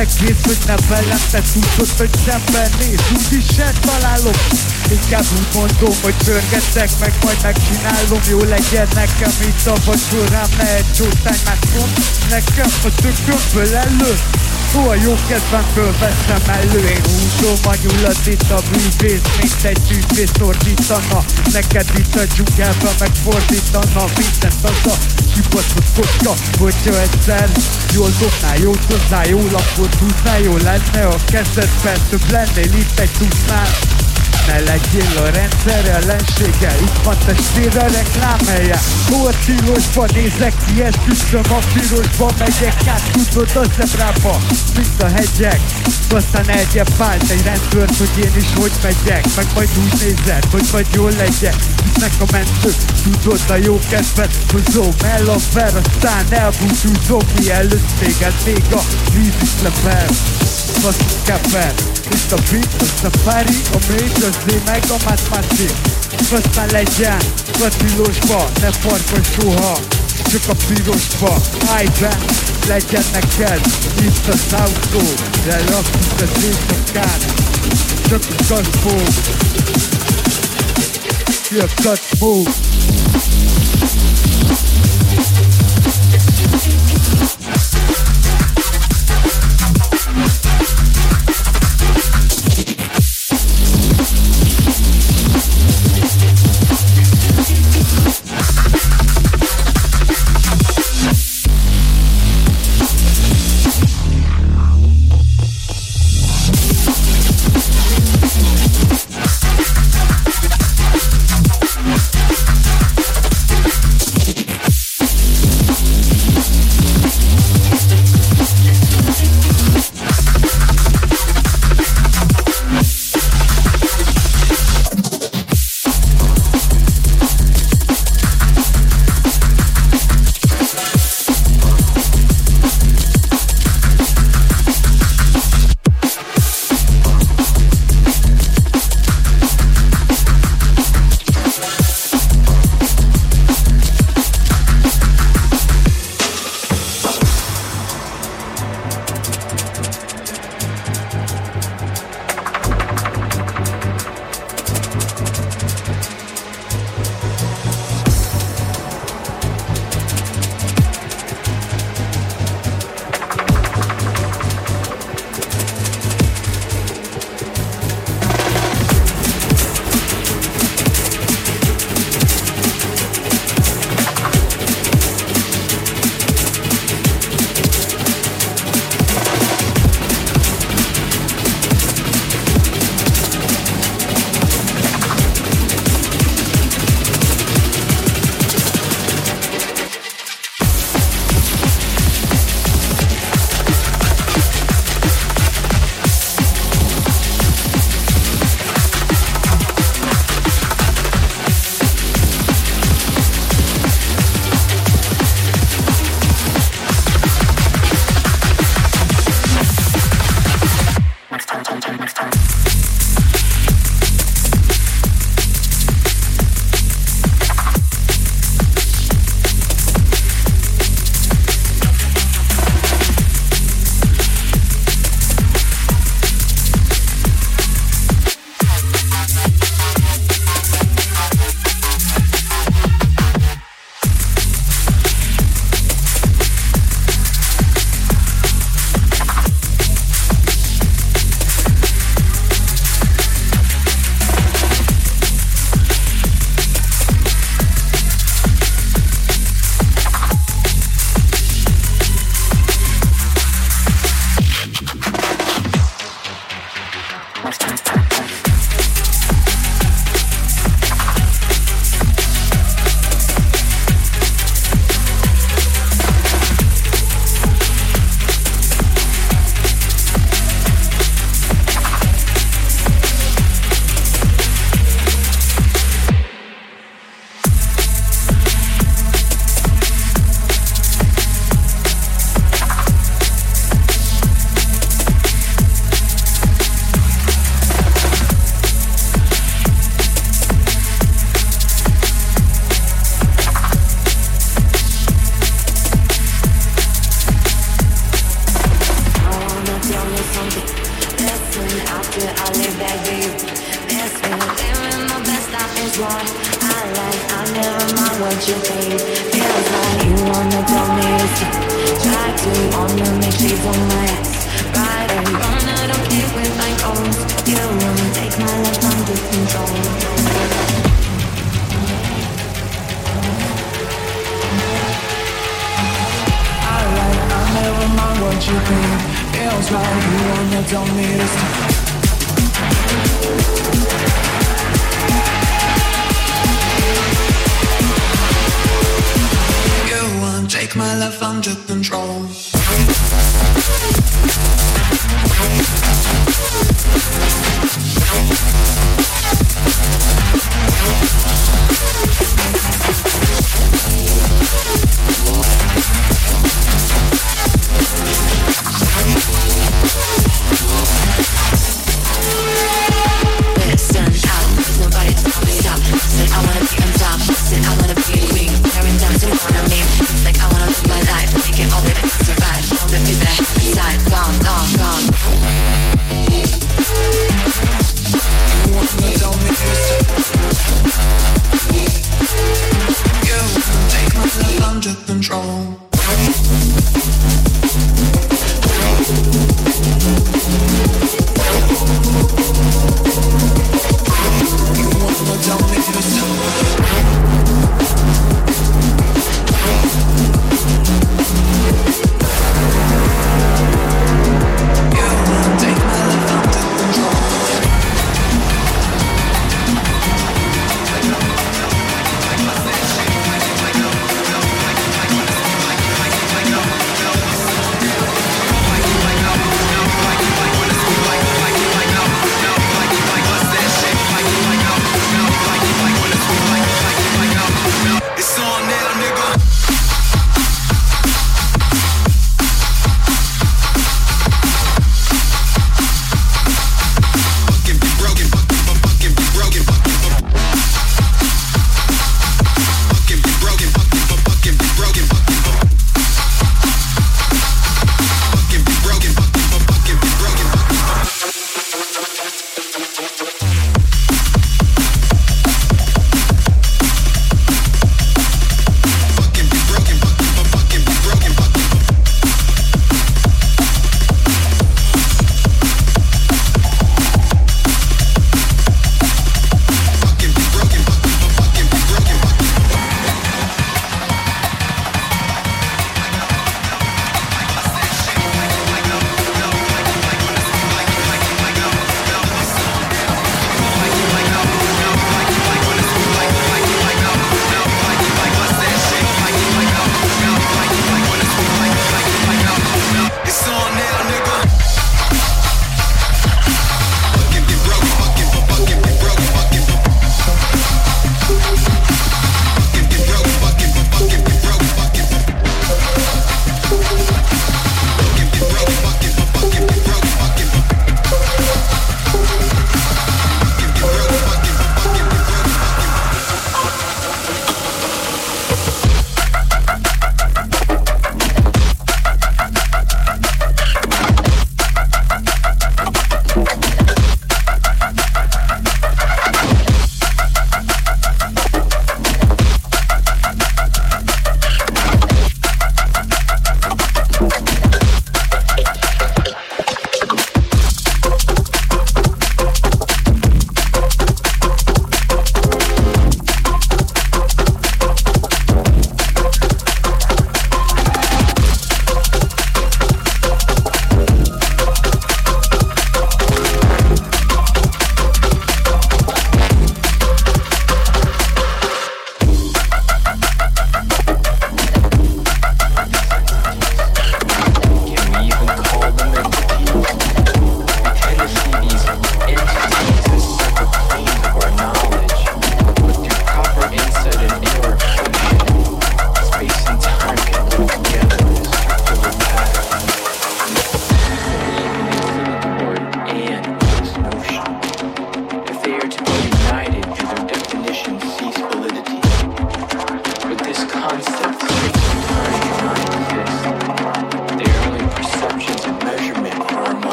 egész, 0.00 0.44
hogy 0.44 0.58
ne 0.66 0.74
velem 0.88 1.22
te 1.30 1.42
tudod, 1.52 1.90
hogy 1.98 2.10
szembenéz 2.26 3.00
Úgyis 3.12 3.44
se 3.56 3.72
találom. 3.80 4.38
Inkább 4.90 5.24
úgy 5.38 5.48
mondom, 5.54 5.94
hogy 6.02 6.14
pörgetek 6.24 6.90
meg, 7.00 7.12
majd 7.24 7.38
megcsinálom. 7.42 8.20
Jó 8.28 8.38
legyen 8.38 8.88
nekem 8.94 9.32
itt 9.40 9.66
a 9.66 9.74
vacsorám 9.84 10.50
Ne 10.58 10.74
egy 10.74 10.92
csótány 10.92 11.40
mászom 11.44 11.90
Nekem 12.30 12.70
a 12.84 12.88
tökömből 13.02 13.76
elő 13.76 14.14
Ó, 14.76 14.88
a 14.88 14.94
jó 14.94 15.14
kedvemből 15.28 15.92
veszem 15.98 16.54
elő 16.54 16.78
Én 16.78 17.02
húzom 17.02 17.58
a 17.64 17.74
nyulat 17.82 18.26
itt 18.26 18.50
a 18.50 18.60
művész 18.70 19.20
Mint 19.40 19.64
egy 19.64 19.80
tűzvész 19.88 20.40
ordítana. 20.40 21.24
Neked 21.52 21.86
itt 21.96 22.14
a 22.14 22.24
dzsungelbe 22.24 22.90
megfordítana. 22.98 24.04
Mindent 24.16 24.62
az 24.62 24.92
a 24.92 24.96
kibaszott 25.34 25.92
kocka 25.94 26.34
Hogyha 26.58 27.00
egyszer 27.00 27.50
jól 27.94 28.10
dobnál, 28.18 28.56
jót 28.56 28.84
hozzá, 28.84 29.24
jól 29.24 29.50
akkor 29.52 29.88
tudnál 29.88 30.40
Jó 30.40 30.56
lenne 30.56 31.06
a 31.06 31.16
kezedben, 31.24 31.98
több 32.08 32.30
lennél 32.30 32.72
itt 32.74 32.98
egy 32.98 33.10
tudnál 33.18 33.68
Ne 34.50 34.58
legyél 34.58 35.18
a 35.18 35.30
rendszer 35.30 35.86
ellensége 35.86 36.76
Itt 36.80 37.02
van 37.04 37.16
testvére 37.26 37.88
reklámhelye 37.88 38.80
Hol 39.08 39.32
tilosba 39.44 40.06
nézek 40.14 40.54
ki, 40.66 40.82
esküszöm 40.82 41.42
a 41.48 41.58
pirosba 41.72 42.30
Megyek 42.38 42.86
át, 42.86 43.10
tudod 43.30 43.50
a 43.54 43.64
zebrába 43.76 44.38
Mint 44.76 45.02
a 45.02 45.06
hegyek. 45.06 45.60
Aztán 46.10 46.48
egyebb 46.48 46.96
vált 46.96 47.30
egy 47.30 47.42
rendőrt, 47.44 47.96
hogy 47.96 48.24
én 48.24 48.32
is 48.36 48.46
hogy 48.54 48.72
megyek 48.82 49.24
Meg 49.36 49.46
majd 49.54 49.70
úgy 49.82 50.00
nézed, 50.00 50.44
hogy 50.50 50.68
majd 50.72 50.86
jól 50.94 51.10
legyek. 51.10 51.56
Visznek 51.84 52.12
a 52.18 52.24
mentők, 52.32 52.76
tudod 53.02 53.40
a 53.48 53.54
jó 53.54 53.78
kedvet 53.90 54.36
Hozom 54.52 54.94
el 55.02 55.28
a 55.28 55.36
ver, 55.52 55.72
aztán 55.76 56.24
elbúcsúzom 56.30 57.24
Mielőtt 57.38 57.88
téged 57.98 58.34
még 58.44 58.64
a 58.70 58.80
víz 59.14 59.34
is 59.42 59.62
lever 59.62 60.06
Basszus 60.82 61.14
kever, 61.24 61.72
itt 62.12 62.32
a 62.32 62.38
beat, 62.50 62.82
a 62.82 62.84
safari 63.00 63.60
A 63.72 63.78
még 63.90 64.24
az 64.24 64.36
Z 64.46 64.64
meg 64.64 64.84
a 64.88 64.96
matematik 65.04 65.72
Aztán 66.32 66.68
legyen 66.70 67.20
a 67.60 67.68
tilosba, 67.78 68.50
ne 68.60 68.70
farkas 68.70 69.26
soha 69.38 69.78
csak 70.30 70.48
a 70.48 70.54
pirosba, 70.66 71.40
állj 71.68 71.88
be, 72.00 72.18
legyen 72.66 73.04
neked 73.12 73.60
itt 74.00 74.26
az 74.28 74.52
autó, 74.52 75.06
de 75.44 75.56
rakjuk 75.56 76.20
az 76.20 76.44
éjszakán, 76.44 77.18
csak 78.08 78.22
a 78.28 78.42
gazbó, 78.48 79.02
ki 81.48 81.58
a 81.58 81.66
gazbó. 81.82 82.42
Feels 82.42 82.69